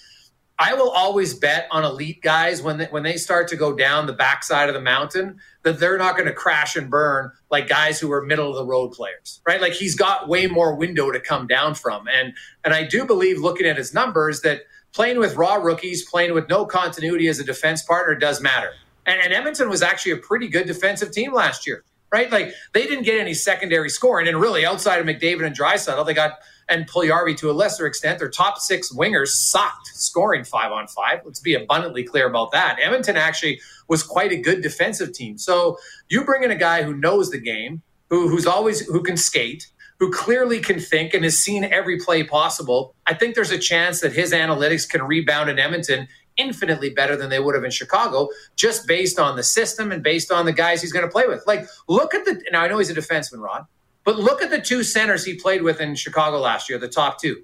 [0.59, 4.07] I will always bet on elite guys when they, when they start to go down
[4.07, 8.01] the backside of the mountain that they're not going to crash and burn like guys
[8.01, 9.61] who are middle of the road players, right?
[9.61, 12.33] Like he's got way more window to come down from, and
[12.65, 16.49] and I do believe looking at his numbers that playing with raw rookies, playing with
[16.49, 18.71] no continuity as a defense partner does matter.
[19.05, 22.33] And, and Edmonton was actually a pretty good defensive team last year, right?
[22.33, 26.15] Like they didn't get any secondary scoring, and really outside of McDavid and Draisaitl, they
[26.15, 28.19] got and Puljujarvi to a lesser extent.
[28.19, 31.21] Their top six wingers sucked scoring five on five.
[31.25, 32.79] Let's be abundantly clear about that.
[32.83, 35.39] Edmonton actually was quite a good defensive team.
[35.39, 39.17] So you bring in a guy who knows the game, who, who's always who can
[39.17, 42.95] skate, who clearly can think and has seen every play possible.
[43.07, 47.31] I think there's a chance that his analytics can rebound in Edmonton infinitely better than
[47.31, 50.83] they would have in Chicago, just based on the system and based on the guys
[50.83, 51.43] he's going to play with.
[51.47, 53.67] Like, look at the now I know he's a defenseman, Rod.
[54.07, 57.21] But look at the two centers he played with in Chicago last year, the top
[57.21, 57.43] two.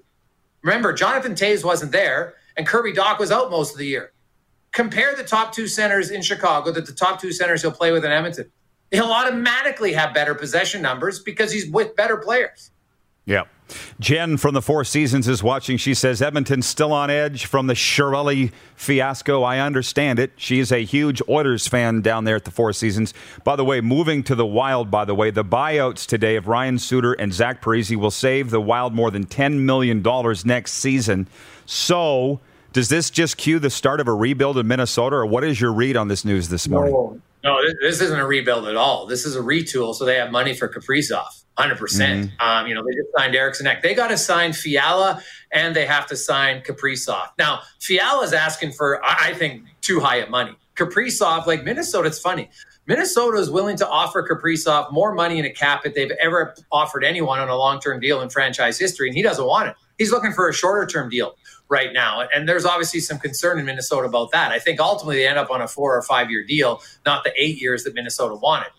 [0.63, 4.13] Remember, Jonathan Toews wasn't there, and Kirby Dach was out most of the year.
[4.71, 8.05] Compare the top two centers in Chicago to the top two centers he'll play with
[8.05, 8.49] in Edmonton.
[8.91, 12.71] He'll automatically have better possession numbers because he's with better players.
[13.25, 13.43] Yeah.
[13.99, 15.77] Jen from the Four Seasons is watching.
[15.77, 19.43] She says Edmonton's still on edge from the Chiarelli fiasco.
[19.43, 20.31] I understand it.
[20.35, 23.13] She is a huge Oilers fan down there at the Four Seasons.
[23.43, 26.79] By the way, moving to the Wild, by the way, the buyouts today of Ryan
[26.79, 30.03] Suter and Zach Parise will save the Wild more than $10 million
[30.45, 31.27] next season.
[31.65, 32.39] So,
[32.73, 35.71] does this just cue the start of a rebuild in Minnesota, or what is your
[35.71, 36.93] read on this news this morning?
[36.93, 39.05] No, no this isn't a rebuild at all.
[39.05, 41.43] This is a retool so they have money for Kaprizov.
[41.57, 41.83] Hundred mm-hmm.
[41.83, 42.31] percent.
[42.39, 43.83] Um, you know, they just signed Eriksson Ek.
[43.83, 47.27] They got to sign Fiala and they have to sign Kaprizov.
[47.37, 50.55] Now, Fiala's asking for, I think, too high of money.
[50.75, 52.49] Kaprizov, like Minnesota, it's funny.
[52.87, 57.05] Minnesota is willing to offer Kaprizov more money in a cap that they've ever offered
[57.05, 59.75] anyone on a long-term deal in franchise history, and he doesn't want it.
[59.97, 61.35] He's looking for a shorter-term deal
[61.73, 64.51] right now, and there's obviously some concern in Minnesota about that.
[64.51, 67.59] I think ultimately they end up on a four or five-year deal, not the eight
[67.59, 68.71] years that Minnesota wanted.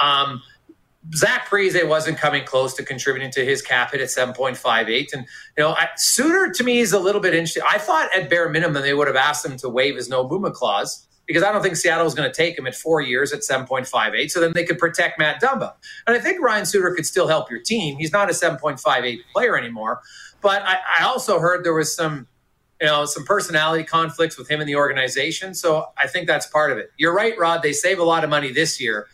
[0.00, 0.42] Um,
[1.14, 5.12] Zach Parise wasn't coming close to contributing to his cap hit at 7.58.
[5.12, 7.62] And, you know, I, Suter to me is a little bit interesting.
[7.68, 10.54] I thought at bare minimum they would have asked him to waive his no movement
[10.54, 13.40] clause because I don't think Seattle was going to take him at four years at
[13.40, 14.30] 7.58.
[14.30, 15.74] So then they could protect Matt Dumba.
[16.06, 17.96] And I think Ryan Suter could still help your team.
[17.96, 20.00] He's not a 7.58 player anymore.
[20.40, 22.26] But I, I also heard there was some,
[22.80, 25.54] you know, some personality conflicts with him in the organization.
[25.54, 26.90] So I think that's part of it.
[26.96, 27.62] You're right, Rod.
[27.62, 29.08] They save a lot of money this year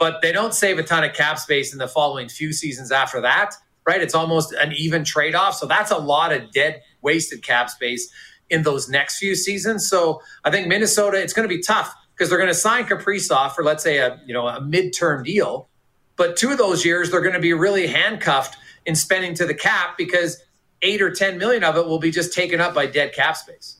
[0.00, 3.20] but they don't save a ton of cap space in the following few seasons after
[3.20, 3.54] that,
[3.86, 4.00] right?
[4.00, 5.54] It's almost an even trade off.
[5.54, 8.10] So that's a lot of dead, wasted cap space
[8.48, 9.88] in those next few seasons.
[9.88, 13.52] So I think Minnesota, it's going to be tough because they're going to sign Kaprizov
[13.52, 15.68] for, let's say, a you know a midterm deal.
[16.16, 18.56] But two of those years, they're going to be really handcuffed
[18.86, 20.42] in spending to the cap because
[20.82, 23.76] eight or 10 million of it will be just taken up by dead cap space.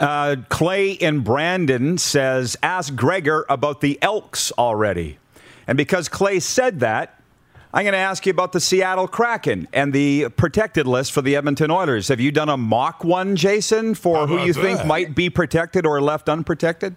[0.00, 5.18] Uh, Clay in Brandon says, ask Gregor about the Elks already.
[5.66, 7.20] And because Clay said that,
[7.74, 11.36] I'm going to ask you about the Seattle Kraken and the protected list for the
[11.36, 12.08] Edmonton Oilers.
[12.08, 14.62] Have you done a mock one, Jason, for who you that?
[14.62, 16.96] think might be protected or left unprotected?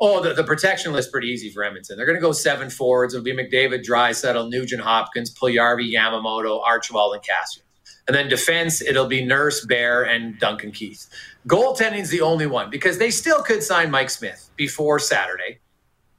[0.00, 1.96] Oh, the, the protection list pretty easy for Edmonton.
[1.96, 3.14] They're going to go seven forwards.
[3.14, 7.62] It'll be McDavid, Draisaitl, Nugent Hopkins, Puljujarvi, Yamamoto, Archibald, and Kassian.
[8.08, 11.06] And then defense, it'll be Nurse, Bear, and Duncan Keith.
[11.46, 15.58] Goaltending is the only one because they still could sign Mike Smith before Saturday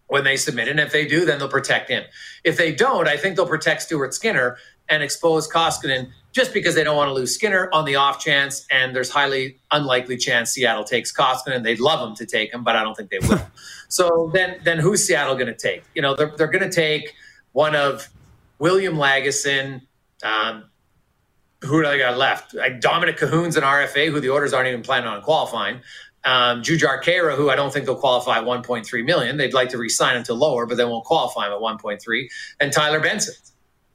[0.08, 0.68] when they submit.
[0.68, 2.04] And if they do, then they'll protect him.
[2.44, 6.84] If they don't, I think they'll protect Stuart Skinner and expose Koskinen just because they
[6.84, 8.66] don't want to lose Skinner on the off chance.
[8.72, 11.64] And there's highly unlikely chance Seattle takes Koskinen.
[11.64, 13.42] They'd love him to take him, but I don't think they will.
[13.88, 15.84] so then, then who's Seattle going to take?
[15.96, 17.14] You know, they're, they're going to take
[17.54, 18.10] one of
[18.60, 19.82] William Lagesson.
[20.24, 20.69] Um,
[21.62, 22.54] who do I got left?
[22.54, 25.82] Like Dominik Kahun's an RFA, who the orders aren't even planning on qualifying
[26.26, 29.38] um, Jujhar Khaira, who I don't think they'll qualify at 1.3 million.
[29.38, 32.28] They'd like to re-sign him to lower, but they won't qualify him at 1.3.
[32.60, 33.36] And Tyler Benson.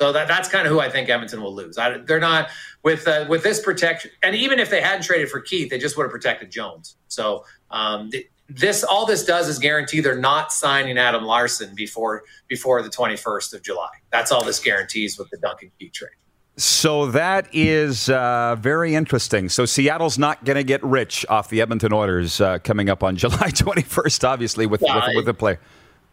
[0.00, 1.78] So that, that's kind of who I think Edmonton will lose.
[1.78, 2.48] I, they're not
[2.82, 5.96] with uh, with this protection, and even if they hadn't traded for Keith, they just
[5.96, 6.96] would have protected Jones.
[7.06, 8.10] So um,
[8.48, 13.54] this all this does is guarantee they're not signing Adam Larsson before before the 21st
[13.54, 13.88] of July.
[14.10, 16.10] That's all this guarantees with the Duncan Keith trade.
[16.56, 19.48] So that is uh, very interesting.
[19.48, 23.16] So Seattle's not going to get rich off the Edmonton Oilers uh, coming up on
[23.16, 25.58] July 21st, obviously, with, yeah, with, with the play.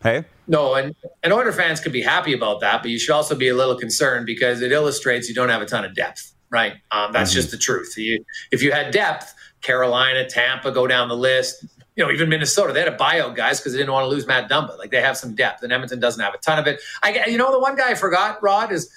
[0.01, 0.25] Hey?
[0.47, 3.49] No, and, and Oiler fans could be happy about that, but you should also be
[3.49, 6.73] a little concerned because it illustrates you don't have a ton of depth, right?
[6.89, 7.38] Um, that's mm-hmm.
[7.38, 7.95] just the truth.
[7.95, 11.65] You, if you had depth, Carolina, Tampa, go down the list.
[11.95, 14.10] You know, even Minnesota, they had to buy out guys because they didn't want to
[14.10, 14.75] lose Matt Dumba.
[14.80, 16.82] Like they have some depth, and Edmonton doesn't have a ton of it.
[17.04, 18.89] I, you know, the one guy I forgot, Rod, is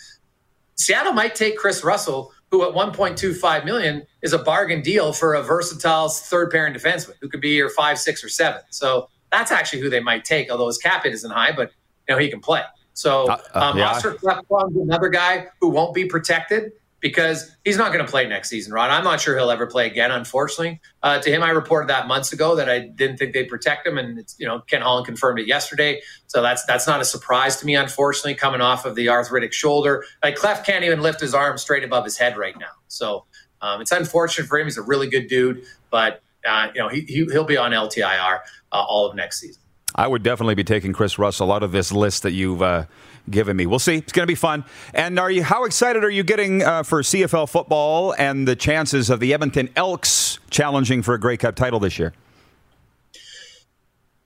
[0.76, 5.42] Seattle might take Kris Russell, who at 1.25 million is a bargain deal for a
[5.42, 8.60] versatile third pairing defenseman who could be your five, six, or seven.
[8.70, 11.72] So that's actually who they might take, although his cap hit isn't high, but
[12.08, 12.62] you know he can play.
[12.92, 13.90] So uh, uh, um, yeah.
[13.90, 16.72] Oscar Klefbom, another guy who won't be protected
[17.04, 18.90] because he's not going to play next season, Ron.
[18.90, 20.80] I'm not sure he'll ever play again, unfortunately.
[21.02, 23.98] Uh, to him, I reported that months ago that I didn't think they'd protect him,
[23.98, 26.00] and you know Ken Holland confirmed it yesterday.
[26.28, 30.02] So that's that's not a surprise to me, unfortunately, coming off of the arthritic shoulder.
[30.22, 32.72] Like Klef can't even lift his arm straight above his head right now.
[32.88, 33.26] So
[33.60, 34.64] um, it's unfortunate for him.
[34.64, 38.38] He's a really good dude, but uh, you know he, he will be on LTIR
[38.72, 39.60] uh, all of next season.
[39.94, 42.86] I would definitely be taking Kris Russell out of this list that you've uh,
[43.30, 43.66] given me.
[43.66, 43.96] We'll see.
[43.96, 44.64] It's going to be fun.
[44.92, 45.42] And are you?
[45.42, 49.70] How excited are you getting uh, for CFL football and the chances of the Edmonton
[49.76, 52.12] Elks challenging for a Grey Cup title this year?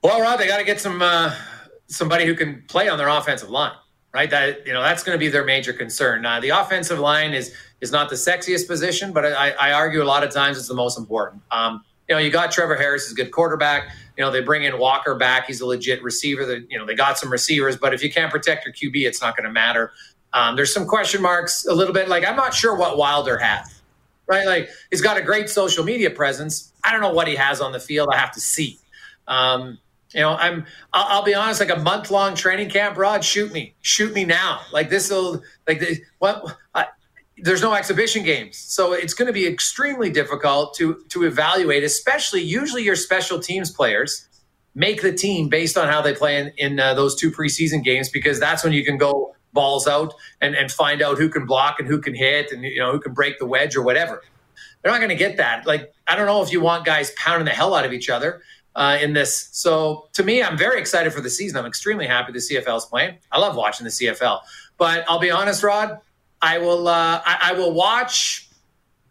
[0.01, 1.35] Well, Rod, they got to get some uh,
[1.87, 3.73] somebody who can play on their offensive line,
[4.13, 4.29] right?
[4.29, 6.21] That you know that's going to be their major concern.
[6.21, 10.23] The offensive line is is not the sexiest position, but I, I, argue a lot
[10.23, 11.41] of times it's the most important.
[11.49, 13.89] Um, you know, you got Trevor Harris is a good quarterback.
[14.17, 15.45] You know, they bring in Walker back.
[15.45, 16.43] He's a legit receiver.
[16.43, 19.21] That you know, they got some receivers, but if you can't protect your QB, it's
[19.21, 19.91] not going to matter.
[20.33, 22.09] Um, there's some question marks a little bit.
[22.09, 23.81] Like I'm not sure what Wilder has.
[24.27, 26.71] Right, like he's got a great social media presence.
[26.83, 28.09] I don't know what he has on the field.
[28.11, 28.77] I have to see.
[29.27, 29.79] Um,
[30.13, 30.65] you know, I'm.
[30.93, 31.59] I'll, I'll, be honest.
[31.59, 33.23] Like a month long training camp, Rod.
[33.23, 34.61] Shoot me, shoot me now.
[34.71, 35.41] Like this will.
[35.67, 36.57] Like the, what?
[36.75, 36.85] I,
[37.43, 41.83] there's no exhibition games, so it's going to be extremely difficult to to evaluate.
[41.83, 44.27] Especially, usually your special teams players
[44.75, 48.09] make the team based on how they play in, in uh, those two preseason games
[48.09, 51.79] because that's when you can go balls out and, and find out who can block
[51.79, 54.21] and who can hit and you know who can break the wedge or whatever.
[54.81, 55.65] They're not going to get that.
[55.65, 58.41] Like I don't know if you want guys pounding the hell out of each other
[58.75, 59.49] uh, in this.
[59.51, 61.57] So to me, I'm very excited for the season.
[61.57, 63.17] I'm extremely happy the CFL is playing.
[63.31, 64.39] I love watching the CFL.
[64.77, 65.99] But I'll be honest, Rod.
[66.41, 68.49] I will uh, I, I, will watch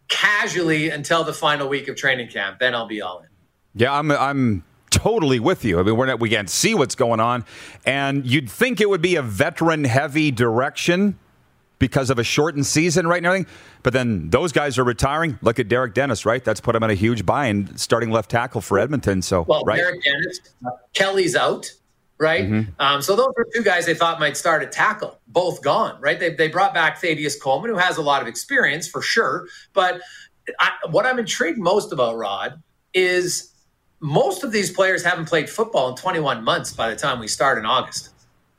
[0.07, 2.59] casually until the final week of training camp.
[2.59, 3.27] Then I'll be all in.
[3.75, 5.79] Yeah, I'm I'm totally with you.
[5.79, 7.45] I mean, we're not, we can't see what's going on,
[7.85, 11.19] and you'd think it would be a veteran heavy direction
[11.77, 13.17] because of a shortened season, right?
[13.17, 13.47] And everything.
[13.83, 15.39] But then those guys are retiring.
[15.41, 16.43] Look at Derek Dennis, right?
[16.43, 19.21] That's put him in a huge bind, starting left tackle for Edmonton.
[19.21, 19.77] So, well, right?
[19.77, 20.39] Derek Dennis,
[20.93, 21.71] Kelly's out
[22.19, 22.45] right?
[22.45, 22.71] Mm-hmm.
[22.79, 26.19] Um, so those were two guys they thought might start at tackle, both gone, right?
[26.19, 29.47] They, they brought back Thaddeus Coleman, who has a lot of experience for sure.
[29.73, 30.01] But
[30.59, 32.61] I, what I'm intrigued most about, Rod,
[32.93, 33.53] is
[34.01, 37.57] most of these players haven't played football in 21 months by the time we start
[37.57, 38.09] in August,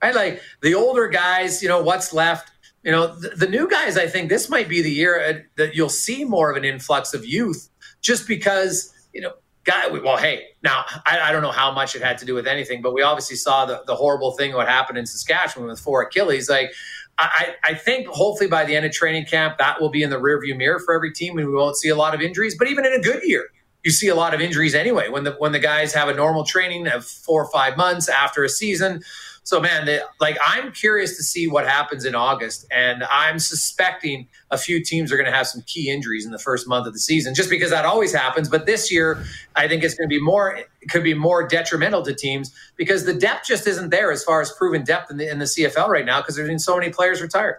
[0.03, 0.15] right?
[0.15, 2.51] Like the older guys, you know, what's left.
[2.83, 5.75] You know, the, the new guys, I think this might be the year uh, that
[5.75, 7.69] you'll see more of an influx of youth
[8.01, 9.33] just because, you know,
[9.65, 12.47] guy, well, hey, now I, I, don't know how much it had to do with
[12.47, 16.03] anything, but we obviously saw the, the horrible thing what happened in Saskatchewan with four
[16.03, 16.49] Achilles.
[16.49, 16.73] Like,
[17.19, 20.17] I, I think hopefully by the end of training camp, that will be in the
[20.17, 22.57] rearview mirror for every team, and we won't see a lot of injuries.
[22.59, 23.45] But even in a good year,
[23.85, 25.09] you see a lot of injuries anyway.
[25.11, 28.43] When the when the guys have a normal training of four or five months after
[28.43, 29.03] a season,
[29.43, 34.29] so, man, they, like I'm curious to see what happens in August, and I'm suspecting
[34.51, 36.93] a few teams are going to have some key injuries in the first month of
[36.93, 38.49] the season, just because that always happens.
[38.49, 39.25] But this year,
[39.57, 43.15] I think it's going to be more could be more detrimental to teams because the
[43.15, 46.05] depth just isn't there as far as proven depth in the, in the CFL right
[46.05, 47.57] now because there's been so many players retired.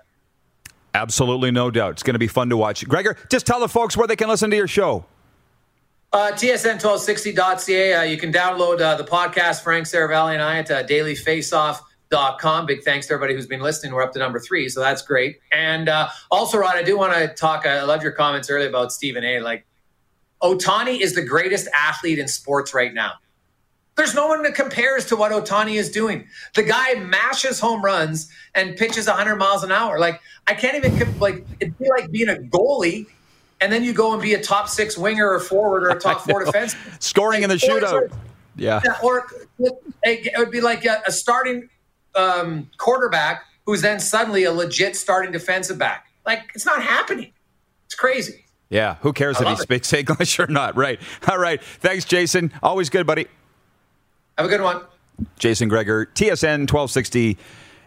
[0.94, 1.92] Absolutely, no doubt.
[1.94, 2.88] It's going to be fun to watch.
[2.88, 5.06] Gregor, just tell the folks where they can listen to your show.
[6.14, 7.94] Uh, TSN1260.ca.
[7.94, 12.66] Uh, you can download uh, the podcast, Frank Seravalli and I, at uh, dailyfaceoff.com.
[12.66, 13.94] Big thanks to everybody who's been listening.
[13.94, 15.40] We're up to number three, so that's great.
[15.54, 17.66] And uh, also, Rod, I do want to talk.
[17.66, 19.40] I love your comments earlier about Stephen A.
[19.40, 19.66] Like,
[20.44, 23.14] Ohtani is the greatest athlete in sports right now.
[23.96, 26.28] There's no one that compares to what Ohtani is doing.
[26.56, 29.98] The guy mashes home runs and pitches 100 miles an hour.
[29.98, 33.06] Like, I can't even, like, it'd be like being a goalie
[33.62, 36.22] and then you go and be a top six winger or forward or a top
[36.22, 36.76] four defense.
[37.00, 38.12] Scoring like, in the shootout.
[38.56, 38.82] yeah.
[38.84, 38.96] yeah.
[39.02, 39.28] Or
[40.04, 41.70] it would be like a, a starting
[42.16, 46.08] um, quarterback who's then suddenly a legit starting defensive back.
[46.26, 47.32] Like, it's not happening.
[47.86, 48.46] It's crazy.
[48.70, 48.96] Yeah.
[49.02, 49.60] Who cares if he it.
[49.60, 50.76] speaks English or not?
[50.76, 51.00] Right.
[51.30, 51.62] All right.
[51.62, 52.52] Thanks, Jason.
[52.64, 53.28] Always good, buddy.
[54.38, 54.82] Have a good one.
[55.38, 57.38] Jason Gregor, TSN 1260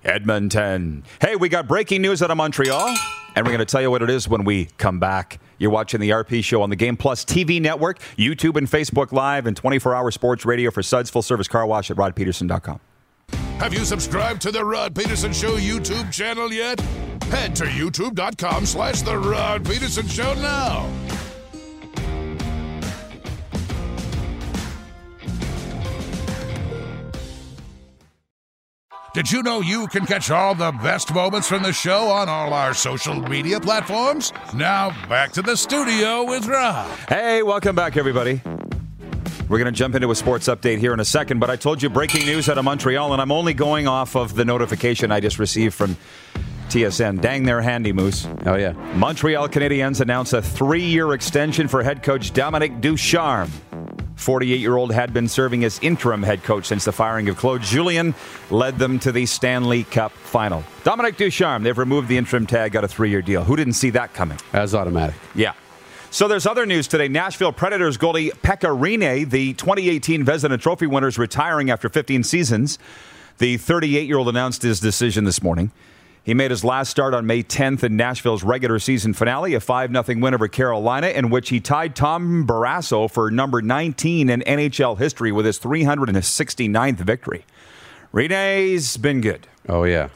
[0.05, 1.05] Edmonton.
[1.21, 2.97] Hey, we got breaking news out of Montreal,
[3.35, 5.41] and we're going to tell you what it is when we come back.
[5.59, 9.47] You're watching the RP Show on the Game Plus TV network, YouTube and Facebook Live,
[9.47, 12.81] and 24 hour sports radio for Suds full service car wash at rodpeterson.com.
[13.59, 16.81] Have you subscribed to the Rod Peterson Show YouTube channel yet?
[17.31, 20.89] Head to youtube.com slash The Rod Peterson Show now.
[29.15, 32.53] Did you know you can catch all the best moments from the show on all
[32.53, 34.33] our social media platforms?
[34.53, 36.91] Now, back to the studio with Rob.
[37.09, 38.41] Hey, welcome back, everybody.
[39.49, 41.81] We're going to jump into a sports update here in a second, but I told
[41.81, 45.21] you breaking news out of Montreal, and I'm only going off of the notification I
[45.21, 45.97] just received from
[46.71, 47.21] TSN.
[47.21, 48.27] Dang, they're handy, Moose.
[48.47, 48.73] Oh, yeah.
[48.97, 53.53] Montreal Canadiens announce a three year extension for head coach Dominic Ducharme.
[54.17, 57.63] 48 year old had been serving as interim head coach since the firing of Claude
[57.63, 58.15] Julien
[58.51, 60.63] led them to the Stanley Cup final.
[60.85, 63.45] Dominic Ducharme, they've removed the interim tag, got a three year deal.
[63.45, 64.39] Who didn't see that coming?
[64.53, 65.17] As automatic.
[65.35, 65.55] Yeah.
[66.11, 67.09] So there's other news today.
[67.09, 72.79] Nashville Predators goalie Pekka Rinne, the 2018 Vezina Trophy winner, is retiring after 15 seasons.
[73.39, 75.73] The 38 year old announced his decision this morning.
[76.25, 79.91] He made his last start on May 10th in Nashville's regular season finale, a 5
[79.91, 84.99] 0 win over Carolina, in which he tied Tom Barrasso for number 19 in NHL
[84.99, 87.45] history with his 369th victory.
[88.11, 89.47] Rinne's been good.
[89.69, 90.09] Oh, yeah.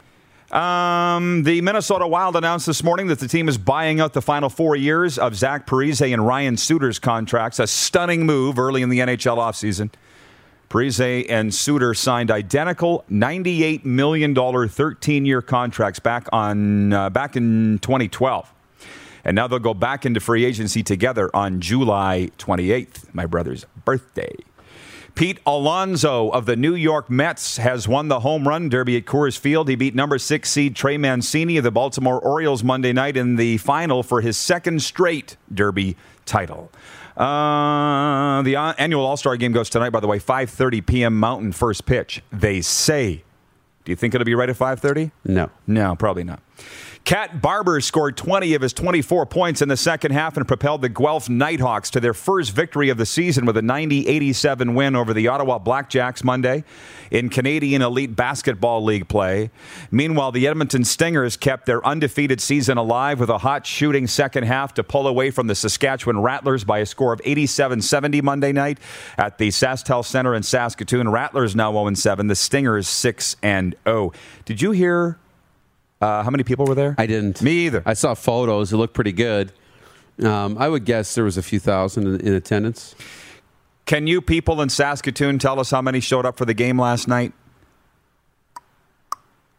[0.51, 4.49] Um, the Minnesota Wild announced this morning that the team is buying out the final
[4.49, 8.97] four years of Zach Parise and Ryan Suter's contracts, a stunning move early in the
[8.97, 9.91] NHL offseason.
[10.69, 17.79] Parise and Suter signed identical $98 million 13 year contracts back, on, uh, back in
[17.79, 18.53] 2012.
[19.25, 24.33] And now they'll go back into free agency together on July 28th, my brother's birthday.
[25.15, 29.37] Pete Alonso of the New York Mets has won the home run derby at Coors
[29.37, 29.67] Field.
[29.67, 33.57] He beat number six seed Trey Mancini of the Baltimore Orioles Monday night in the
[33.57, 36.71] final for his second straight derby title.
[37.19, 41.19] Uh, the annual All Star game goes tonight, by the way, 5:30 p.m.
[41.19, 42.23] Mountain first pitch.
[42.31, 43.23] They say.
[43.85, 45.11] Do you think it'll be right at 5:30?
[45.25, 45.49] No.
[45.67, 46.41] No, probably not.
[47.09, 50.89] Cat Barber scored 20 of his 24 points in the second half and propelled the
[50.89, 55.11] Guelph Nighthawks to their first victory of the season with a 90 87 win over
[55.11, 56.63] the Ottawa Blackjacks Monday
[57.09, 59.49] in Canadian Elite Basketball League play.
[59.89, 64.75] Meanwhile, the Edmonton Stingers kept their undefeated season alive with a hot shooting second half
[64.75, 68.77] to pull away from the Saskatchewan Rattlers by a score of 87 70 Monday night
[69.17, 71.09] at the SaskTel Center in Saskatoon.
[71.09, 74.13] Rattlers now 0 7, the Stingers 6 and 0.
[74.45, 75.17] Did you hear
[76.01, 76.95] uh, how many people were there?
[76.97, 77.41] I didn't.
[77.41, 77.83] Me either.
[77.85, 78.71] I saw photos.
[78.71, 79.51] It looked pretty good.
[80.23, 82.95] Um, I would guess there was a few thousand in, in, attendance.
[83.85, 87.07] Can you people in Saskatoon tell us how many showed up for the game last
[87.07, 87.33] night?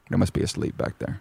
[0.08, 1.20] There must be asleep back there.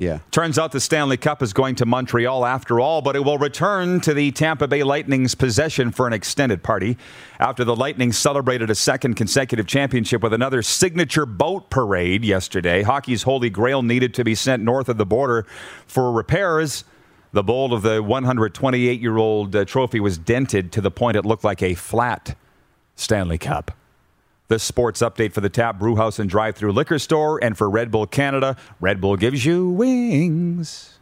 [0.00, 0.20] Yeah.
[0.30, 4.00] Turns out the Stanley Cup is going to Montreal after all, but it will return
[4.00, 6.96] to the Tampa Bay Lightning's possession for an extended party
[7.38, 12.80] after the Lightning celebrated a second consecutive championship with another signature boat parade yesterday.
[12.82, 15.44] Hockey's holy grail needed to be sent north of the border
[15.86, 16.84] for repairs.
[17.32, 21.26] The bowl of the 128 year old uh, trophy was dented to the point it
[21.26, 22.38] looked like a flat
[22.96, 23.72] Stanley Cup.
[24.50, 27.92] The sports update for the Tap Brewhouse and Drive Through Liquor Store and for Red
[27.92, 28.56] Bull Canada.
[28.80, 30.98] Red Bull gives you wings.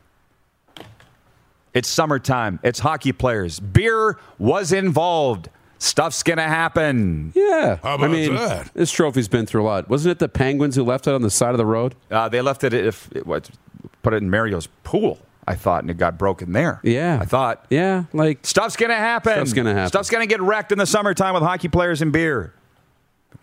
[1.73, 2.61] It's summertime.
[2.63, 3.59] It's hockey players.
[3.59, 5.49] Beer was involved.
[5.79, 7.33] Stuff's gonna happen.
[7.35, 8.71] Yeah, How about I mean, that?
[8.75, 9.89] this trophy's been through a lot.
[9.89, 11.95] Wasn't it the Penguins who left it on the side of the road?
[12.11, 12.75] Uh, they left it.
[12.75, 13.49] If it, what,
[14.03, 15.21] put it in Mario's pool.
[15.47, 16.81] I thought, and it got broken there.
[16.83, 17.65] Yeah, I thought.
[17.71, 19.33] Yeah, like Stuff's gonna happen.
[19.33, 19.89] Stuff's gonna happen.
[19.89, 22.53] Stuff's gonna get wrecked in the summertime with hockey players and beer.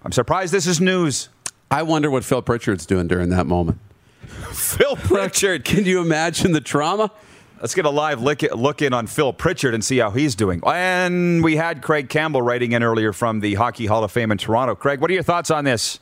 [0.06, 1.30] I'm surprised this is news.
[1.72, 3.80] I wonder what Phil Pritchard's doing during that moment.
[4.52, 5.66] Phil Pritchard.
[5.66, 7.12] Can you imagine the trauma?
[7.60, 10.62] Let's get a live look, look in on Phil Pritchard and see how he's doing.
[10.66, 14.38] And we had Craig Campbell writing in earlier from the Hockey Hall of Fame in
[14.38, 14.76] Toronto.
[14.76, 16.00] Craig, what are your thoughts on this?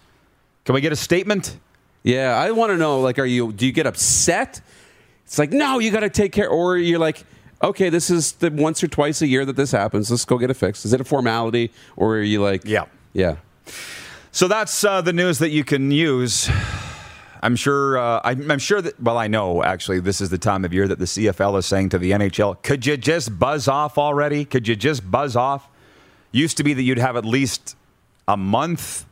[0.65, 1.57] Can we get a statement?
[2.03, 2.99] Yeah, I want to know.
[2.99, 3.53] Like, are you?
[3.53, 4.59] Do you get upset?
[5.23, 7.23] It's like, no, you got to take care, or you're like,
[7.63, 10.11] okay, this is the once or twice a year that this happens.
[10.11, 10.83] Let's go get it fixed.
[10.83, 12.85] Is it a formality, or are you like, Yeah.
[13.13, 13.37] yeah?
[14.31, 16.49] So that's uh, the news that you can use.
[17.41, 17.97] I'm sure.
[17.97, 18.99] Uh, I'm, I'm sure that.
[19.01, 19.99] Well, I know actually.
[19.99, 22.85] This is the time of year that the CFL is saying to the NHL, "Could
[22.85, 24.45] you just buzz off already?
[24.45, 25.69] Could you just buzz off?"
[26.31, 27.75] Used to be that you'd have at least
[28.27, 29.05] a month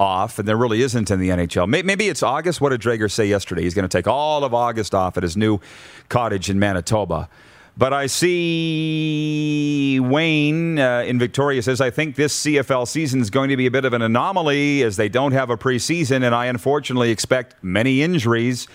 [0.00, 1.68] off, and there really isn't in the NHL.
[1.68, 2.60] Maybe it's August.
[2.60, 3.62] What did Dreger say yesterday?
[3.62, 5.60] He's going to take all of August off at his new
[6.08, 7.28] cottage in Manitoba.
[7.76, 13.50] But I see Wayne uh, in Victoria says, I think this CFL season is going
[13.50, 16.46] to be a bit of an anomaly as they don't have a preseason, and I
[16.46, 18.68] unfortunately expect many injuries.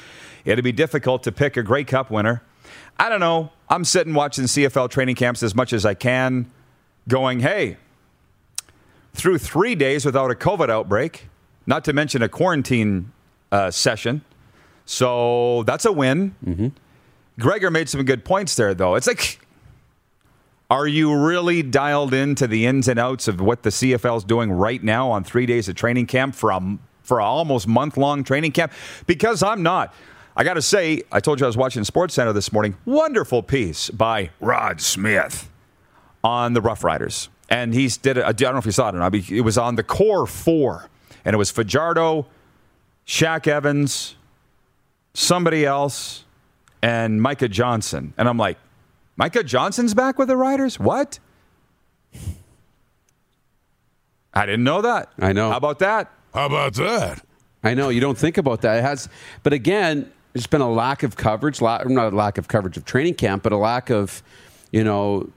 [0.44, 2.44] It'll be difficult to pick a Grey Cup winner.
[2.98, 3.54] I don't know.
[3.70, 6.52] I'm sitting watching CFL training camps as much as I can,
[7.08, 7.78] going, hey,
[9.14, 11.30] through three days without a COVID outbreak,
[11.66, 13.14] not to mention a quarantine
[13.52, 14.24] uh, session.
[14.86, 16.36] So that's a win.
[16.46, 16.68] Mm-hmm.
[17.40, 18.96] Gregor made some good points there, though.
[18.96, 19.40] It's like,
[20.70, 24.52] are you really dialed into the ins and outs of what the CFL is doing
[24.52, 28.24] right now on three days of training camp for a, for a almost month long
[28.24, 28.72] training camp?
[29.08, 29.94] Because I'm not.
[30.36, 32.78] I got to say, I told you I was watching Sports Center this morning.
[32.86, 35.50] Wonderful piece by Rod Smith
[36.24, 37.30] on the Rough Riders.
[37.50, 39.58] And he did it, I don't know if you saw it or not, it was
[39.58, 40.88] on the core four.
[41.26, 42.28] And it was Fajardo,
[43.08, 44.16] Shaq Evans,
[45.14, 46.26] somebody else,
[46.82, 48.14] and Micah Johnson.
[48.18, 48.58] And I'm like,
[49.18, 50.80] Micah Johnson's back with the Riders?
[50.80, 51.20] What?
[54.34, 55.12] I didn't know that.
[55.20, 55.50] I know.
[55.52, 56.12] How about that?
[56.34, 57.26] How about that?
[57.64, 58.78] I know you don't think about that.
[58.78, 59.10] It has,
[59.44, 63.16] but again, there's been a lack of coverage, not a lack of coverage of training
[63.16, 64.24] camp, but a lack of,
[64.72, 65.30] you know,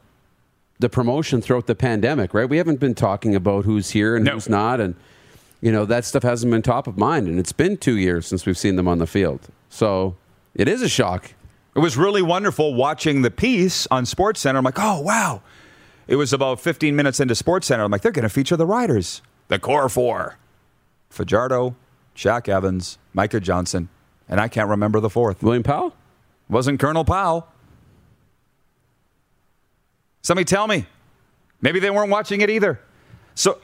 [0.79, 2.35] the promotion throughout the pandemic.
[2.35, 2.49] Right?
[2.49, 4.33] We haven't been talking about who's here and No.
[4.33, 4.95] who's not, and
[5.61, 7.27] you know that stuff hasn't been top of mind.
[7.27, 10.15] And it's been two years since we've seen them on the field, so
[10.55, 11.33] it is a shock.
[11.75, 14.59] It was really wonderful watching the piece on Sports Center.
[14.59, 15.43] I'm like, oh wow.
[16.09, 17.85] It was about 15 minutes into Sports Center.
[17.85, 20.37] I'm like, they're going to feature the riders, the core four:
[21.11, 21.77] Fajardo,
[22.15, 23.89] Shaq Evans, Micah Johnson,
[24.29, 25.43] and I can't remember the fourth.
[25.43, 25.95] William Powell.
[26.49, 27.47] Wasn't Colonel Powell?
[30.23, 30.87] Somebody tell me.
[31.61, 32.81] Maybe they weren't watching it either.
[33.35, 33.59] So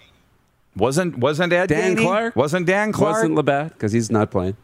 [0.77, 1.97] wasn't wasn't Ed Dan?
[1.97, 2.37] Clark?
[2.37, 3.15] Wasn't Dan Clark?
[3.17, 4.57] Wasn't Labatt because he's not playing.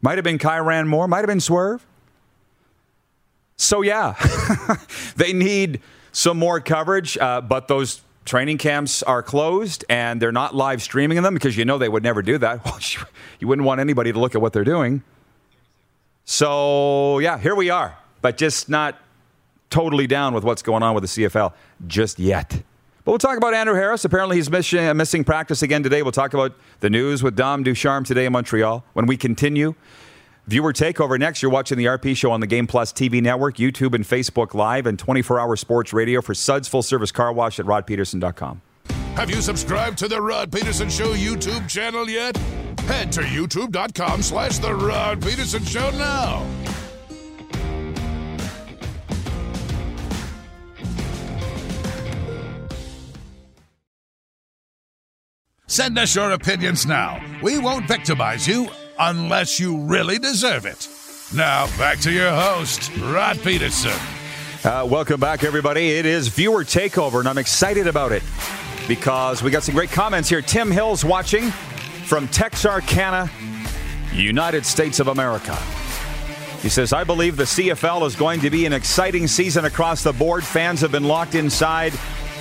[0.00, 1.08] Might have been Kyran Moore.
[1.08, 1.84] Might have been Swerve.
[3.56, 4.14] So yeah,
[5.16, 5.80] they need
[6.12, 7.18] some more coverage.
[7.18, 11.64] Uh, but those training camps are closed and they're not live streaming them because you
[11.64, 12.64] know they would never do that.
[12.64, 12.78] Well,
[13.40, 15.02] you wouldn't want anybody to look at what they're doing.
[16.24, 18.98] So yeah, here we are, but just not
[19.70, 21.52] totally down with what's going on with the CFL
[21.86, 22.62] just yet.
[23.08, 24.04] But we'll talk about Andrew Harris.
[24.04, 26.02] Apparently, he's missing, uh, missing practice again today.
[26.02, 28.84] We'll talk about the news with Dom Ducharme today in Montreal.
[28.92, 29.74] When we continue,
[30.46, 31.40] viewer takeover next.
[31.40, 34.84] You're watching the RP show on the Game Plus TV network, YouTube and Facebook Live,
[34.84, 38.60] and 24 hour sports radio for Suds Full Service Car Wash at rodpeterson.com.
[39.14, 42.36] Have you subscribed to the Rod Peterson Show YouTube channel yet?
[42.80, 46.46] Head to youtube.com slash the Rod Peterson Show now.
[55.70, 57.22] Send us your opinions now.
[57.42, 60.88] We won't victimize you unless you really deserve it.
[61.34, 63.92] Now, back to your host, Rod Peterson.
[64.64, 65.90] Uh, welcome back, everybody.
[65.90, 68.22] It is viewer takeover, and I'm excited about it
[68.88, 70.40] because we got some great comments here.
[70.40, 71.50] Tim Hill's watching
[72.06, 73.30] from Texarkana,
[74.14, 75.54] United States of America.
[76.62, 80.14] He says, I believe the CFL is going to be an exciting season across the
[80.14, 80.44] board.
[80.44, 81.92] Fans have been locked inside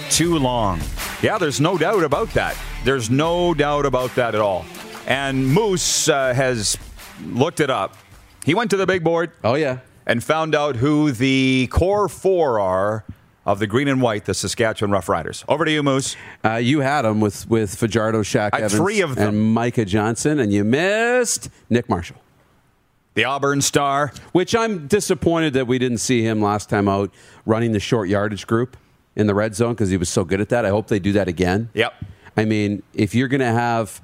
[0.10, 0.80] too long.
[1.22, 2.56] Yeah, there's no doubt about that.
[2.88, 4.66] There's no doubt about that at all.
[5.08, 6.78] And Moose uh, has
[7.26, 7.98] looked it up.
[8.46, 9.80] He went to the big board Oh yeah.
[10.06, 13.04] and found out who the core four are
[13.46, 15.44] of the green and white, the Saskatchewan Roughriders.
[15.50, 16.16] Over to you, Moose.
[16.46, 19.36] Uh, you had them with with Fajardo, Shaq Evans, three of them.
[19.36, 22.22] and Micah Johnson, and you missed Nick Marshall.
[23.16, 24.14] The Auburn Star.
[24.32, 27.14] Which I'm disappointed that we didn't see him last time out
[27.46, 28.78] running the short yardage group
[29.14, 30.64] in the red zone because he was so good at that.
[30.64, 31.70] I hope they do that again.
[31.74, 31.94] Yep.
[32.38, 34.00] I mean, if you're going to have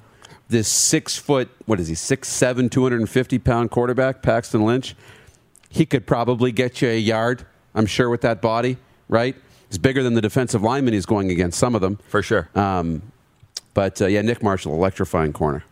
[0.49, 4.95] this six foot, what is he, six seven, 250 pound quarterback, Paxton Lynch,
[5.69, 8.77] he could probably get you a yard, I'm sure, with that body,
[9.07, 9.35] right?
[9.69, 11.99] He's bigger than the defensive lineman he's going against, some of them.
[12.09, 12.49] For sure.
[12.55, 13.01] Um,
[13.73, 15.63] but uh, yeah, Nick Marshall, electrifying corner.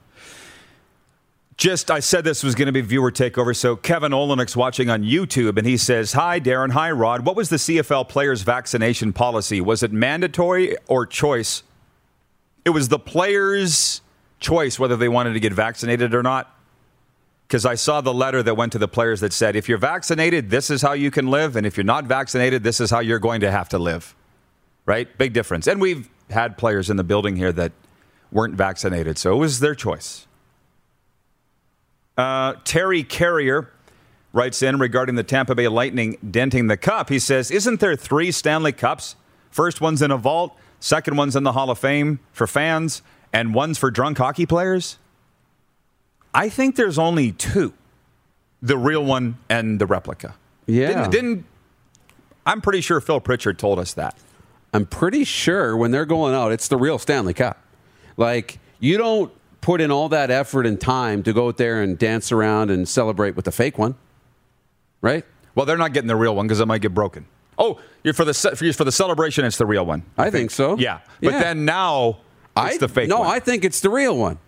[1.58, 3.56] Just, I said this was going to be viewer takeover.
[3.56, 6.72] So Kevin Olenik's watching on YouTube, and he says, "Hi, Darren.
[6.72, 7.24] Hi, Rod.
[7.24, 9.62] What was the CFL players' vaccination policy?
[9.62, 11.62] Was it mandatory or choice?
[12.66, 14.02] It was the players'
[14.40, 16.56] choice whether they wanted to get vaccinated or not.
[17.48, 20.50] Because I saw the letter that went to the players that said, if you're vaccinated,
[20.50, 23.20] this is how you can live, and if you're not vaccinated, this is how you're
[23.20, 24.16] going to have to live.
[24.86, 25.18] Right?
[25.18, 25.68] Big difference.
[25.68, 27.74] And we've had players in the building here that
[28.32, 30.28] weren't vaccinated, so it was their choice."
[32.18, 33.70] Uh, Terry Carrier
[34.34, 37.10] writes in regarding the Tampa Bay Lightning denting the cup.
[37.10, 39.16] He says, Isn't there three Stanley Cups?
[39.50, 43.02] First one's in a vault, second one's in the Hall of Fame for fans,
[43.32, 44.98] and one's for drunk hockey players?
[46.34, 47.74] I think there's only two
[48.62, 50.36] the real one and the replica.
[50.68, 50.88] Yeah.
[50.88, 51.46] Didn't, didn't
[52.46, 54.18] I'm pretty sure Phil Pritchard told us that.
[54.74, 57.58] I'm pretty sure when they're going out, it's the real Stanley Cup.
[58.18, 61.98] Like, you don't put in all that effort and time to go out there and
[61.98, 63.96] dance around and celebrate with the fake one,
[65.02, 65.26] right?
[65.56, 67.26] Well, they're not getting the real one because it might get broken.
[67.62, 69.46] Oh, you're for the for for the celebration.
[69.46, 70.02] It's the real one.
[70.18, 70.78] I think so.
[70.78, 71.40] Yeah, but Yeah.
[71.44, 72.18] then now
[72.58, 73.20] It's the fake one.
[73.20, 73.36] no, one.
[73.36, 74.40] I think it's the real one.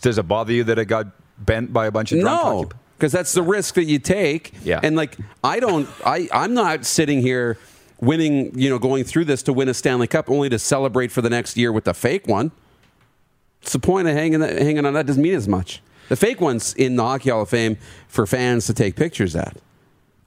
[0.00, 3.12] Does it bother you that it got bent by a bunch of drunk No, because
[3.12, 4.52] that's the risk that you take.
[4.64, 4.80] Yeah.
[4.82, 7.58] And like, I don't, I, I'm not sitting here
[8.00, 11.20] winning, you know, going through this to win a Stanley Cup only to celebrate for
[11.20, 12.52] the next year with the fake one.
[13.60, 15.06] It's the point of hanging, hanging on that?
[15.06, 15.82] Doesn't mean as much.
[16.08, 19.56] The fake one's in the Hockey Hall of Fame for fans to take pictures at.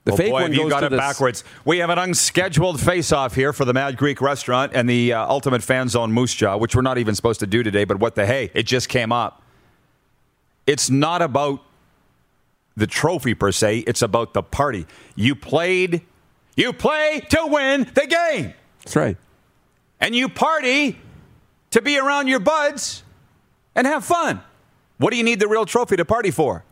[0.04, 1.44] The Well, fake boy, one you got it backwards.
[1.64, 5.62] We have an unscheduled face-off here for the Mad Greek Restaurant and the uh, Ultimate
[5.62, 7.84] Fan Zone Moose Jaw, which we're not even supposed to do today.
[7.84, 8.50] But what the hey?
[8.52, 9.42] It just came up.
[10.66, 11.60] It's not about
[12.76, 13.78] the trophy per se.
[13.86, 14.86] It's about the party.
[15.14, 16.02] You played.
[16.56, 18.52] You play to win the game,
[18.84, 19.16] That's right.
[20.00, 20.98] and you party
[21.70, 23.02] to be around your buds
[23.74, 24.42] and have fun.
[24.98, 26.64] What do you need the real trophy to party for?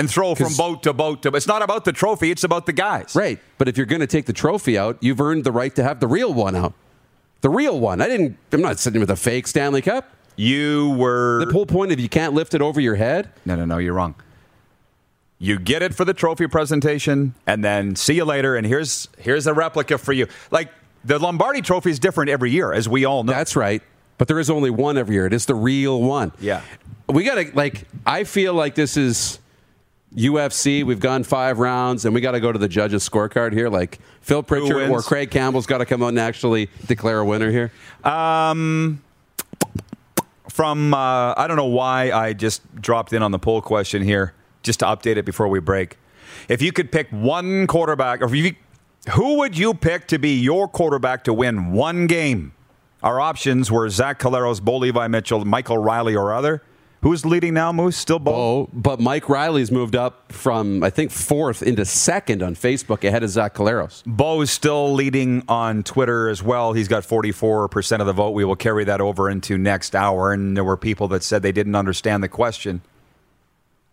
[0.00, 1.28] And throw from boat to boat to.
[1.28, 2.30] It's not about the trophy.
[2.30, 3.14] It's about the guys.
[3.14, 3.38] Right.
[3.58, 6.00] But if you're going to take the trophy out, you've earned the right to have
[6.00, 6.72] the real one out.
[7.42, 8.00] The real one.
[8.00, 10.10] I didn't, I'm not sitting with a fake Stanley Cup.
[10.36, 13.30] You were The whole point of you can't lift it over your head.
[13.44, 14.14] No, no, no, you're wrong.
[15.38, 18.56] You get it for the trophy presentation, and then see you later.
[18.56, 20.26] And here's here's a replica for you.
[20.50, 20.70] Like
[21.04, 23.32] the Lombardi Trophy is different every year, as we all know.
[23.32, 23.82] That's right.
[24.18, 25.24] But there is only one every year.
[25.24, 26.32] It is the real one.
[26.40, 26.62] Yeah.
[27.08, 29.38] We got to, like, I feel like this is
[30.14, 30.84] UFC.
[30.84, 33.68] We've gone five rounds, and we got to go to the judges' scorecard here.
[33.68, 37.50] Like, Phil Pritchard or Craig Campbell's got to come out and actually declare a winner
[37.50, 37.72] here.
[38.02, 39.02] Um,
[40.48, 44.34] from uh, I don't know why I just dropped in on the poll question here,
[44.62, 45.96] just to update it before we break.
[46.48, 48.54] If you could pick one quarterback, or if you,
[49.12, 52.52] who would you pick to be your quarterback to win one game?
[53.02, 56.62] Our options were Zach Collaros, Bo Levi Mitchell, Michael Reilly, or other.
[57.02, 57.96] Who's leading now, Moose?
[57.96, 58.32] Still Bo?
[58.34, 63.22] Oh, but Mike Reilly's moved up from, I think, fourth into second on Facebook ahead
[63.22, 64.02] of Zach Collaros.
[64.04, 66.74] Bo is still leading on Twitter as well.
[66.74, 68.32] He's got 44% of the vote.
[68.32, 70.34] We will carry that over into next hour.
[70.34, 72.82] And there were people that said they didn't understand the question.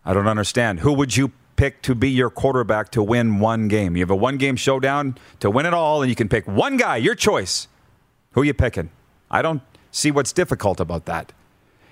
[0.04, 0.80] I don't understand.
[0.80, 3.96] Who would you pick to be your quarterback to win one game?
[3.96, 6.76] You have a one game showdown to win it all, and you can pick one
[6.76, 7.68] guy, your choice.
[8.32, 8.90] Who are you picking?
[9.30, 11.32] I don't see what's difficult about that.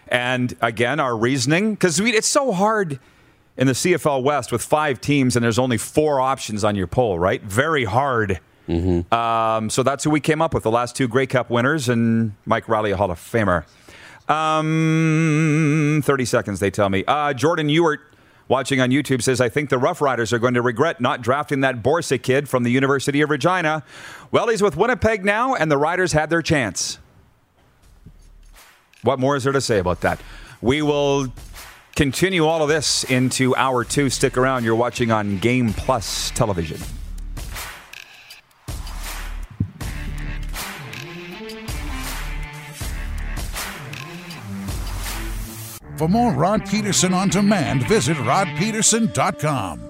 [0.09, 2.99] And again, our reasoning, because it's so hard
[3.57, 7.19] in the CFL West with five teams and there's only four options on your poll,
[7.19, 7.43] right?
[7.43, 8.41] Very hard.
[9.13, 12.33] Um, so that's who we came up with the last two Grey Cup winners and
[12.45, 13.65] Mike Reilly, a Hall of Famer.
[14.29, 17.05] Um, 30 seconds, they tell me.
[17.07, 18.01] Uh, Jordan Ewart,
[18.49, 21.61] watching on YouTube, says, I think the Rough Riders are going to regret not drafting
[21.61, 23.85] that Borsa kid from the University of Regina.
[24.33, 26.99] Well, he's with Winnipeg now, and the Riders had their chance.
[29.07, 30.21] What more is there to say about that?
[30.61, 31.29] We will
[31.95, 34.11] continue all of this into hour two.
[34.11, 34.65] Stick around.
[34.65, 36.81] You're watching on Game Plus television.
[45.97, 49.89] For more Rod Peterson on demand, visit rodpeterson.com.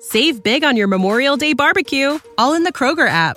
[0.00, 3.36] Save big on your Memorial Day barbecue, all in the Kroger app.